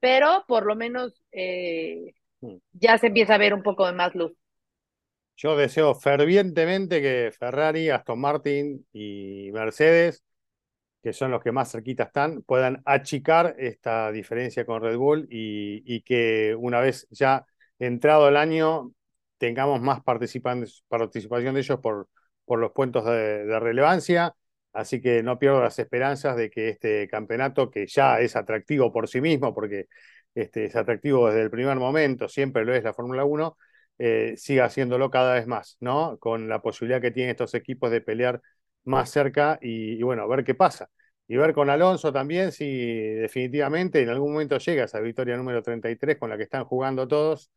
[0.00, 2.14] pero por lo menos eh,
[2.72, 4.32] ya se empieza a ver un poco de más luz.
[5.36, 10.24] Yo deseo fervientemente que Ferrari, Aston Martin y Mercedes,
[11.02, 15.82] que son los que más cerquita están, puedan achicar esta diferencia con Red Bull y,
[15.86, 17.46] y que una vez ya
[17.78, 18.92] entrado el año
[19.38, 22.08] tengamos más participación de ellos por,
[22.46, 24.34] por los puntos de, de relevancia.
[24.72, 29.08] Así que no pierdo las esperanzas de que este campeonato, que ya es atractivo por
[29.08, 29.86] sí mismo, porque
[30.34, 33.56] este, es atractivo desde el primer momento, siempre lo es la Fórmula 1,
[33.98, 36.18] eh, siga haciéndolo cada vez más, ¿no?
[36.18, 38.40] Con la posibilidad que tienen estos equipos de pelear
[38.84, 40.88] más cerca y, bueno, ver qué pasa.
[41.26, 42.64] Y ver con Alonso también si
[43.14, 47.50] definitivamente en algún momento llega esa victoria número 33 con la que están jugando todos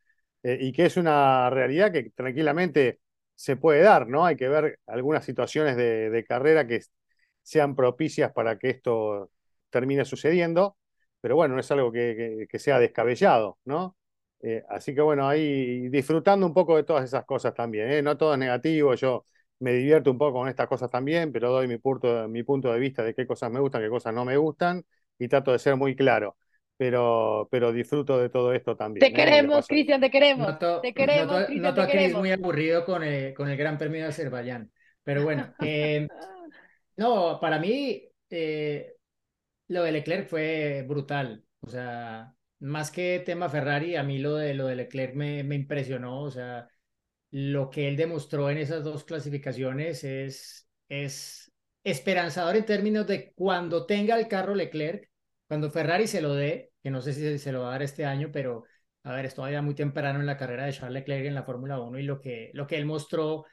[0.43, 2.99] eh, y que es una realidad que tranquilamente
[3.35, 4.25] se puede dar, ¿no?
[4.25, 6.81] Hay que ver algunas situaciones de carrera que
[7.43, 9.31] sean propicias para que esto
[9.69, 10.77] termine sucediendo,
[11.21, 13.95] pero bueno, no es algo que, que, que sea descabellado, ¿no?
[14.41, 18.01] Eh, así que bueno, ahí disfrutando un poco de todas esas cosas también, ¿eh?
[18.01, 19.25] No todo es negativo, yo
[19.59, 22.79] me divierto un poco con estas cosas también, pero doy mi punto, mi punto de
[22.79, 24.83] vista de qué cosas me gustan, qué cosas no me gustan,
[25.19, 26.37] y trato de ser muy claro.
[26.77, 29.01] Pero, pero disfruto de todo esto también.
[29.01, 29.13] Te ¿eh?
[29.13, 30.47] queremos, Cristian, te queremos.
[30.47, 32.19] Noto, te queremos, noto, Cristian, noto te es queremos.
[32.21, 34.71] muy aburrido con el, con el Gran Premio de Azerbaiyán.
[35.03, 36.07] Pero bueno, eh,
[36.97, 38.95] no, para mí eh,
[39.67, 41.45] lo de Leclerc fue brutal.
[41.61, 45.55] O sea, más que tema Ferrari, a mí lo de, lo de Leclerc me, me
[45.55, 46.21] impresionó.
[46.23, 46.67] O sea,
[47.31, 51.51] lo que él demostró en esas dos clasificaciones es, es
[51.83, 55.09] esperanzador en términos de cuando tenga el carro Leclerc,
[55.47, 58.05] cuando Ferrari se lo dé, que no sé si se lo va a dar este
[58.05, 58.63] año, pero
[59.03, 61.79] a ver, es todavía muy temprano en la carrera de Charles Leclerc en la Fórmula
[61.79, 63.45] 1 y lo que, lo que él mostró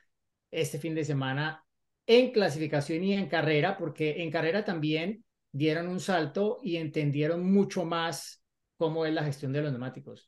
[0.51, 1.65] este fin de semana
[2.09, 7.85] en clasificación y en carrera, porque en carrera también dieron un salto y entendieron mucho
[7.85, 8.43] más
[8.79, 10.27] cómo es la gestión de los neumáticos.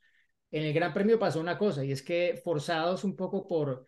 [0.51, 3.87] En el Gran Premio pasó una cosa y es que forzados un poco por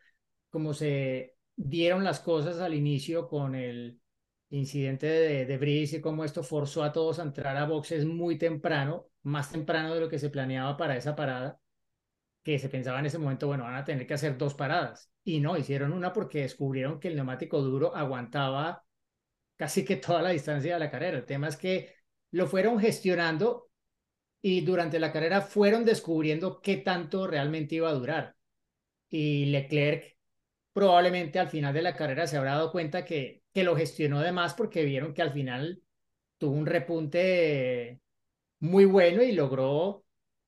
[0.50, 4.00] cómo se dieron las cosas al inicio con el
[4.50, 8.40] incidente de, de Brice y cómo esto forzó a todos a entrar a boxes muy
[8.40, 11.60] temprano, más temprano de lo que se planeaba para esa parada,
[12.44, 15.13] que se pensaba en ese momento, bueno, van a tener que hacer dos paradas.
[15.24, 18.86] Y no, hicieron una porque descubrieron que el neumático duro aguantaba
[19.56, 21.18] casi que toda la distancia de la carrera.
[21.18, 21.96] El tema es que
[22.32, 23.70] lo fueron gestionando
[24.42, 28.36] y durante la carrera fueron descubriendo qué tanto realmente iba a durar.
[29.10, 30.18] Y Leclerc
[30.74, 34.32] probablemente al final de la carrera se habrá dado cuenta que, que lo gestionó de
[34.32, 35.82] más porque vieron que al final
[36.38, 38.02] tuvo un repunte
[38.60, 40.06] muy bueno y logró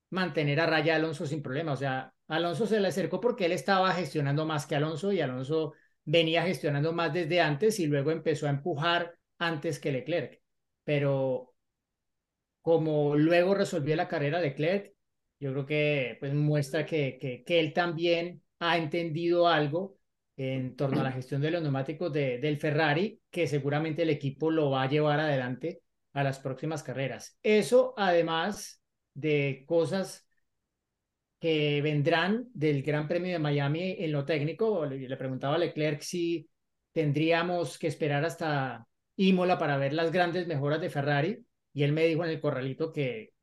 [0.10, 1.74] mantener a raya a Alonso sin problema.
[1.74, 5.74] O sea, Alonso se le acercó porque él estaba gestionando más que Alonso y Alonso
[6.04, 10.42] venía gestionando más desde antes y luego empezó a empujar antes que Leclerc.
[10.84, 11.54] Pero
[12.62, 14.94] como luego resolvió la carrera Leclerc,
[15.40, 19.98] yo creo que pues, muestra que, que, que él también ha entendido algo
[20.38, 24.52] en torno a la gestión de los neumáticos de, del Ferrari, que seguramente el equipo
[24.52, 25.82] lo va a llevar adelante
[26.14, 27.38] a las próximas carreras.
[27.44, 28.82] Eso además
[29.14, 30.25] de cosas
[31.46, 34.84] que vendrán del Gran Premio de Miami en lo técnico.
[34.88, 36.50] Le, preguntaba a Leclerc si
[36.92, 42.08] tendríamos que esperar hasta Imola para ver las grandes mejoras de Ferrari y él me
[42.08, 43.34] dijo en el corralito que,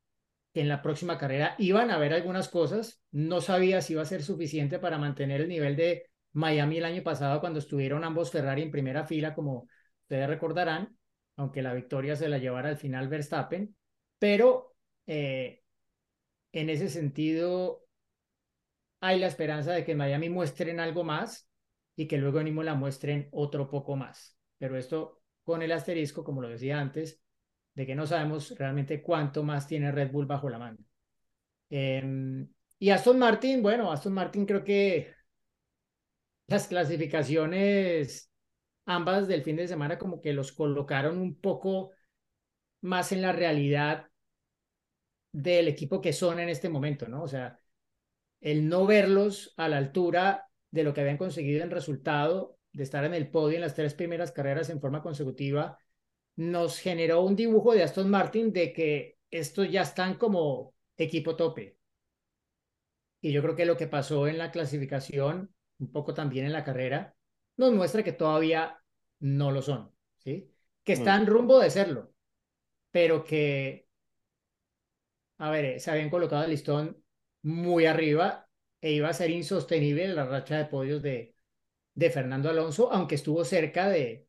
[0.53, 3.01] en la próxima carrera iban a ver algunas cosas.
[3.11, 7.03] No sabía si iba a ser suficiente para mantener el nivel de Miami el año
[7.03, 9.69] pasado cuando estuvieron ambos Ferrari en primera fila, como
[10.01, 10.93] ustedes recordarán,
[11.37, 13.73] aunque la victoria se la llevara al final Verstappen,
[14.19, 14.75] pero
[15.07, 15.61] eh,
[16.51, 17.82] en ese sentido
[19.05, 21.49] hay la esperanza de que en Miami muestren algo más
[21.93, 24.37] y que luego en Imola muestren otro poco más.
[24.57, 27.21] Pero esto con el asterisco, como lo decía antes,
[27.75, 30.81] de que no sabemos realmente cuánto más tiene Red Bull bajo la manga.
[31.69, 32.47] Eh,
[32.79, 35.11] y Aston Martin, bueno, Aston Martin creo que
[36.47, 38.31] las clasificaciones,
[38.85, 41.91] ambas del fin de semana, como que los colocaron un poco
[42.79, 44.07] más en la realidad
[45.33, 47.23] del equipo que son en este momento, ¿no?
[47.23, 47.59] O sea,
[48.43, 53.05] el no verlos a la altura de lo que habían conseguido en resultado, de estar
[53.05, 55.77] en el podio en las tres primeras carreras en forma consecutiva,
[56.35, 61.77] nos generó un dibujo de Aston Martin de que estos ya están como equipo tope.
[63.21, 66.65] Y yo creo que lo que pasó en la clasificación, un poco también en la
[66.65, 67.15] carrera,
[67.55, 68.77] nos muestra que todavía
[69.19, 70.51] no lo son, ¿sí?
[70.83, 72.13] Que están rumbo de serlo,
[72.91, 73.87] pero que,
[75.37, 77.02] a ver, se habían colocado el listón
[77.43, 78.49] muy arriba
[78.81, 81.35] e iba a ser insostenible la racha de podios de,
[81.95, 84.27] de Fernando Alonso, aunque estuvo cerca de,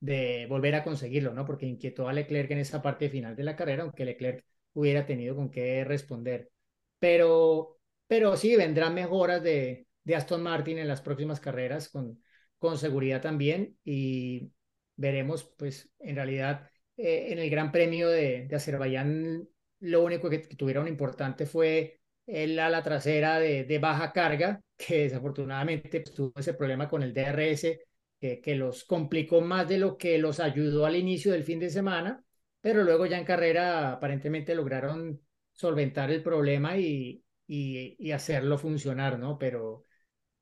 [0.00, 1.44] de volver a conseguirlo, ¿no?
[1.44, 4.44] Porque inquietó a Leclerc en esa parte final de la carrera, aunque Leclerc
[4.74, 6.50] hubiera tenido con qué responder.
[6.98, 12.22] Pero, pero sí, vendrán mejoras de, de Aston Martin en las próximas carreras con,
[12.58, 14.52] con seguridad también y
[14.96, 19.48] veremos, pues, en realidad, eh, en el Gran Premio de, Azerbaiyán,
[19.80, 21.97] lo único que, que tuvieron importante fue
[22.28, 27.80] el ala trasera de, baja carga, que desafortunadamente pues, tuvo ese problema con el DRS
[28.20, 32.22] que, los complicó más de lo que los ayudó al inicio del fin de semana,
[32.60, 35.20] pero luego ya en carrera aparentemente lograron
[35.52, 39.38] solventar el problema y, y, y hacerlo funcionar, ¿no?
[39.38, 39.86] Pero,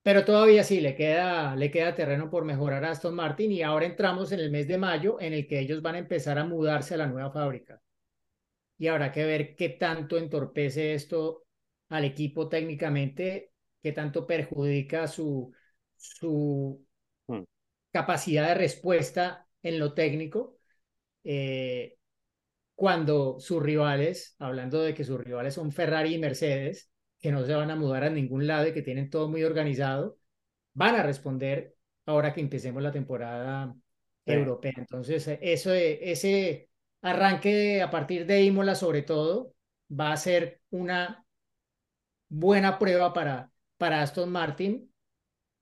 [0.03, 3.87] pero todavía sí, le queda, le queda terreno por mejorar a Aston Martin y ahora
[3.87, 6.95] entramos en el mes de mayo en el que ellos van a empezar a mudarse
[6.95, 7.81] a la nueva fábrica.
[8.79, 11.46] Y habrá que ver qué tanto entorpece esto
[11.91, 15.53] al equipo técnicamente, qué tanto perjudica su,
[15.97, 16.85] su
[17.29, 17.45] Hmm.
[17.93, 20.59] capacidad de respuesta en lo técnico.
[21.25, 21.97] eh,
[22.77, 27.55] cuando sus rivales, hablando de que sus rivales son Ferrari y Mercedes, que no se
[27.55, 30.19] van a mudar a ningún lado y que tienen todo muy organizado,
[30.75, 31.77] van a responder
[32.07, 33.77] ahora que empecemos la temporada
[34.27, 34.33] Sí.
[34.33, 34.75] europea.
[34.79, 36.71] Entonces, eso, ese
[37.03, 39.55] arranque a partir de Imola, sobre todo,
[39.91, 41.26] va a ser una
[42.29, 44.93] buena prueba para, para Aston Martin.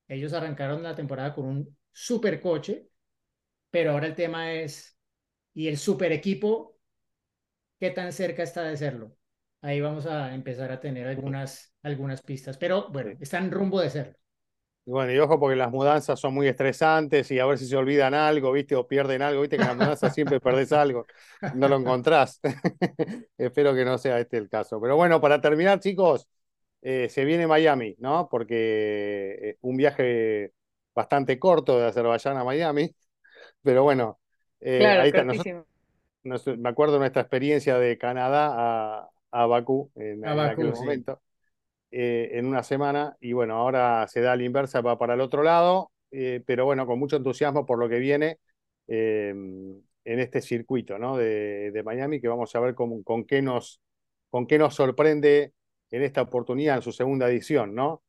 [0.07, 2.89] Ellos arrancaron la temporada con un super coche,
[3.71, 4.97] pero ahora el tema es,
[5.53, 6.77] ¿y el super equipo
[7.79, 9.15] qué tan cerca está de serlo?
[9.61, 14.15] Ahí vamos a empezar a tener algunas, algunas pistas, pero bueno, están rumbo de serlo.
[14.87, 17.75] Y bueno, y ojo porque las mudanzas son muy estresantes y a ver si se
[17.75, 18.75] olvidan algo, ¿viste?
[18.75, 19.57] O pierden algo, ¿viste?
[19.57, 21.07] Que en las mudanzas siempre perdés algo,
[21.55, 22.39] no lo encontrás.
[23.37, 24.79] Espero que no sea este el caso.
[24.79, 26.27] Pero bueno, para terminar, chicos,
[26.85, 28.29] eh, se viene Miami, ¿no?
[28.31, 30.53] Porque eh, un viaje
[30.95, 32.95] bastante corto de Azerbaiyán a Miami,
[33.63, 34.19] pero bueno,
[34.61, 35.23] eh, Claro, ahí está.
[35.25, 35.65] Nosotros- cortísimo.
[36.23, 38.51] nos- me acuerdo nuestra experiencia de Canadá
[39.01, 40.89] a, a Bakú en, A en Bakú, aquel sí.
[40.89, 41.21] momento,
[41.91, 45.43] eh, en una semana, y bueno, ahora se da la inversa, va para el otro
[45.43, 48.39] lado, eh, pero bueno, con mucho entusiasmo por lo que viene
[48.87, 51.17] eh, en este circuito, ¿no?
[51.17, 53.81] de, de Miami, que vamos a ver cómo- con qué nos,
[54.29, 55.53] con qué nos sorprende
[55.95, 58.03] en esta oportunidad, en su segunda edición, ¿no?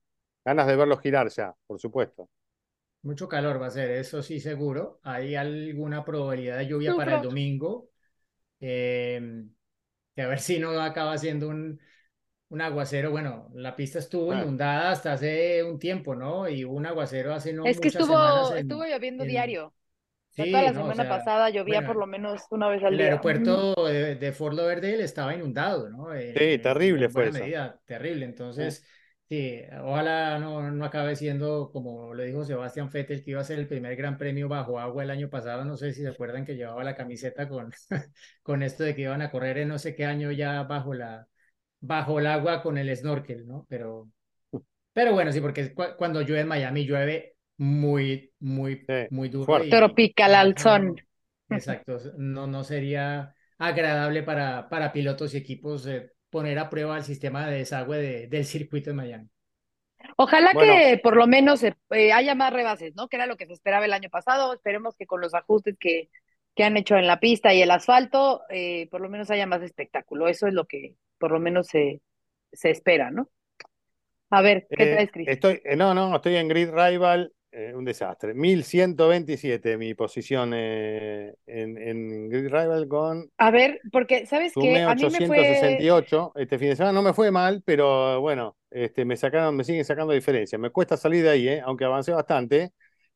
[0.44, 2.28] Ganas de verlo girar ya, por supuesto.
[3.02, 4.98] Mucho calor va a ser, eso sí seguro.
[5.02, 7.88] Hay alguna probabilidad de lluvia para el domingo.
[8.60, 9.44] eh,
[10.16, 11.80] que a ver si no acaba siendo un,
[12.50, 13.10] un aguacero.
[13.12, 16.48] Bueno, la pista estuvo inundada hasta hace un tiempo, ¿no?
[16.48, 19.74] Y un aguacero hace no Es que muchas semanas estuvo, en- estuvo lloviendo en- diario.
[20.36, 22.42] O sea, Sí, toda la no, o semana sea, pasada llovía bueno, por lo menos
[22.50, 23.24] una vez al El día.
[23.24, 26.14] aeropuerto de, de Fort Lauderdale estaba inundado, ¿no?
[26.14, 27.32] En- Sí, en- terrible en fue eso.
[27.32, 28.24] medida, terrible.
[28.26, 28.84] Entonces,
[29.28, 33.58] sí, ojalá no, no acabe siendo, como lo dijo Sebastián Vettel, que iba a ser
[33.58, 35.64] el primer gran premio bajo agua el año pasado.
[35.64, 37.72] No sé si se acuerdan que llevaba la camiseta con,
[38.42, 41.26] con esto de que iban a correr en no sé qué año ya bajo la,
[41.80, 43.66] bajo el agua con el snorkel, ¿no?
[43.68, 44.10] Pero,
[44.92, 49.62] pero bueno, sí, porque cu- cuando llueve en Miami llueve muy, muy, Sí, muy duro.
[49.62, 49.64] fuerte.
[49.64, 50.96] y- Tropical al no, son.
[51.48, 57.04] Exacto, no, no sería agradable para, para pilotos y equipos eh, poner a prueba el
[57.04, 59.30] sistema de desagüe de- del circuito de Miami.
[60.16, 60.84] Ojalá Bueno.
[60.84, 63.08] que por lo menos eh, eh, haya más rebases, ¿no?
[63.08, 64.52] Que era lo que se esperaba el año pasado.
[64.54, 66.10] Esperemos que con los ajustes que,
[66.54, 69.62] que han hecho en la pista y el asfalto, eh, por lo menos haya más
[69.62, 70.28] espectáculo.
[70.28, 72.00] Eso es lo que por lo menos se,
[72.52, 73.30] se espera, ¿no?
[74.30, 75.32] A ver, ¿qué Eh, traes, Cris?
[75.34, 78.34] estoy, no, no, estoy en Grid Rival, eh, un desastre.
[78.34, 84.60] 1127 mi posición eh, en, en Grid Rival con A ver, porque, ¿sabes qué?
[84.60, 85.38] sumé A mí me fue...
[85.38, 86.92] 868 este fin de semana.
[86.92, 90.60] No me fue mal, pero bueno, este, me sacaron, me siguen sacando diferencias.
[90.60, 92.72] Me cuesta salir de ahí, eh, aunque avancé bastante.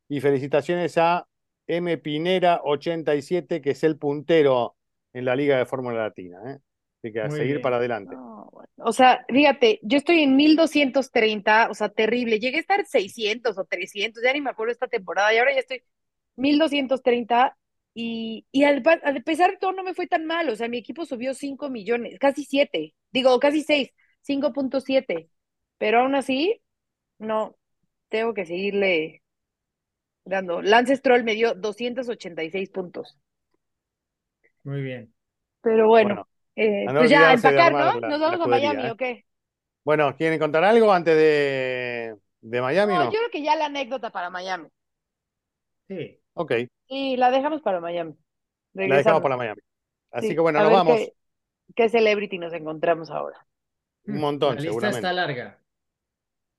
[0.09, 1.27] Y felicitaciones a
[1.67, 4.75] M Pinera 87, que es el puntero
[5.13, 6.59] en la Liga de Fórmula Latina.
[7.03, 7.61] Así que a Muy seguir bien.
[7.61, 8.19] para adelante.
[8.19, 12.39] No, bueno, O sea, fíjate, yo estoy en 1230, o sea, terrible.
[12.39, 15.59] Llegué a estar 600 o 300, ya ni me acuerdo esta temporada, y ahora ya
[15.59, 15.83] estoy
[16.35, 17.57] 1230
[17.93, 20.67] y, y al, pa- a pesar de todo no me fue tan mal, o sea,
[20.69, 23.91] mi equipo subió 5 millones, casi 7, digo, casi 6,
[24.21, 25.29] 5.7,
[25.77, 26.61] pero aún así,
[27.19, 27.57] no,
[28.09, 29.23] tengo que seguirle
[30.25, 30.63] dando.
[30.63, 33.19] Lance Stroll me dio 286 puntos,
[34.63, 35.13] Muy bien.
[35.61, 37.99] pero bueno, Bueno, eh, a no pues ya, a empacar, ¿no?
[37.99, 38.91] la- Nos vamos a Miami, ¿eh?
[38.91, 39.25] ¿o qué?
[39.83, 43.11] Bueno, ¿quieren contar algo antes de, de Miami o No, no?
[43.11, 44.69] yo creo que ya la anécdota para Miami.
[45.87, 46.51] Sí, Ok,
[46.87, 48.15] Sí, la dejamos para Miami.
[48.73, 49.61] la dejamos para Miami.
[50.11, 50.97] Así Sí, que bueno, a nos vamos.
[50.97, 51.13] Qué,
[51.75, 53.45] qué celebrity nos encontramos ahora.
[54.05, 55.59] Un montón, la lista está larga.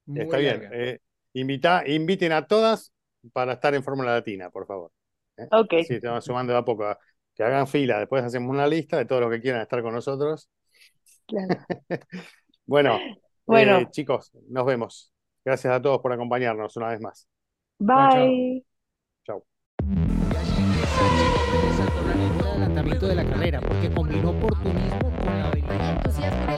[0.06, 0.68] Muy Está bien.
[0.72, 0.98] Eh,
[1.34, 2.92] invita, inviten a todas
[3.32, 4.90] para estar en Fórmula Latina, por favor.
[5.36, 5.46] ¿eh?
[5.50, 5.74] Ok.
[5.86, 6.96] Se van sumando de a poco.
[7.34, 7.98] Que hagan fila.
[7.98, 10.50] Después hacemos una lista de todos los que quieran estar con nosotros.
[11.26, 11.48] Claro.
[12.64, 12.98] Bueno,
[13.44, 13.78] Bueno.
[13.78, 15.12] eh, chicos, nos vemos.
[15.44, 17.28] Gracias a todos por acompañarnos una vez más.
[17.78, 18.64] Bye.
[19.26, 19.44] Chau.
[22.40, 26.51] el adelantamiento de la carrera porque combinó oportunismo con la habilidad.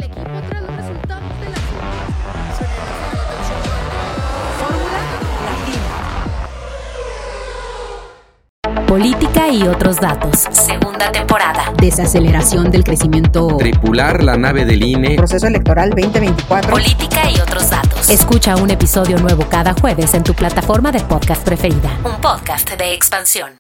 [9.55, 10.47] Y otros datos.
[10.51, 11.73] Segunda temporada.
[11.77, 13.57] Desaceleración del crecimiento.
[13.57, 15.15] Tripular la nave del INE.
[15.15, 16.71] Proceso electoral 2024.
[16.71, 18.11] Política y otros datos.
[18.11, 21.99] Escucha un episodio nuevo cada jueves en tu plataforma de podcast preferida.
[22.05, 23.57] Un podcast de expansión.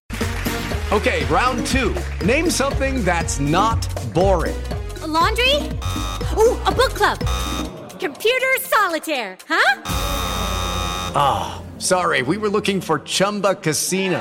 [0.90, 1.95] Okay, round two.
[2.24, 4.57] Name something that's not boring.
[5.03, 5.57] A laundry?
[6.36, 7.18] Ooh, a book club.
[8.01, 9.82] Computer solitaire, huh?
[11.16, 14.20] Ah, oh, sorry, we were looking for Chumba Casino.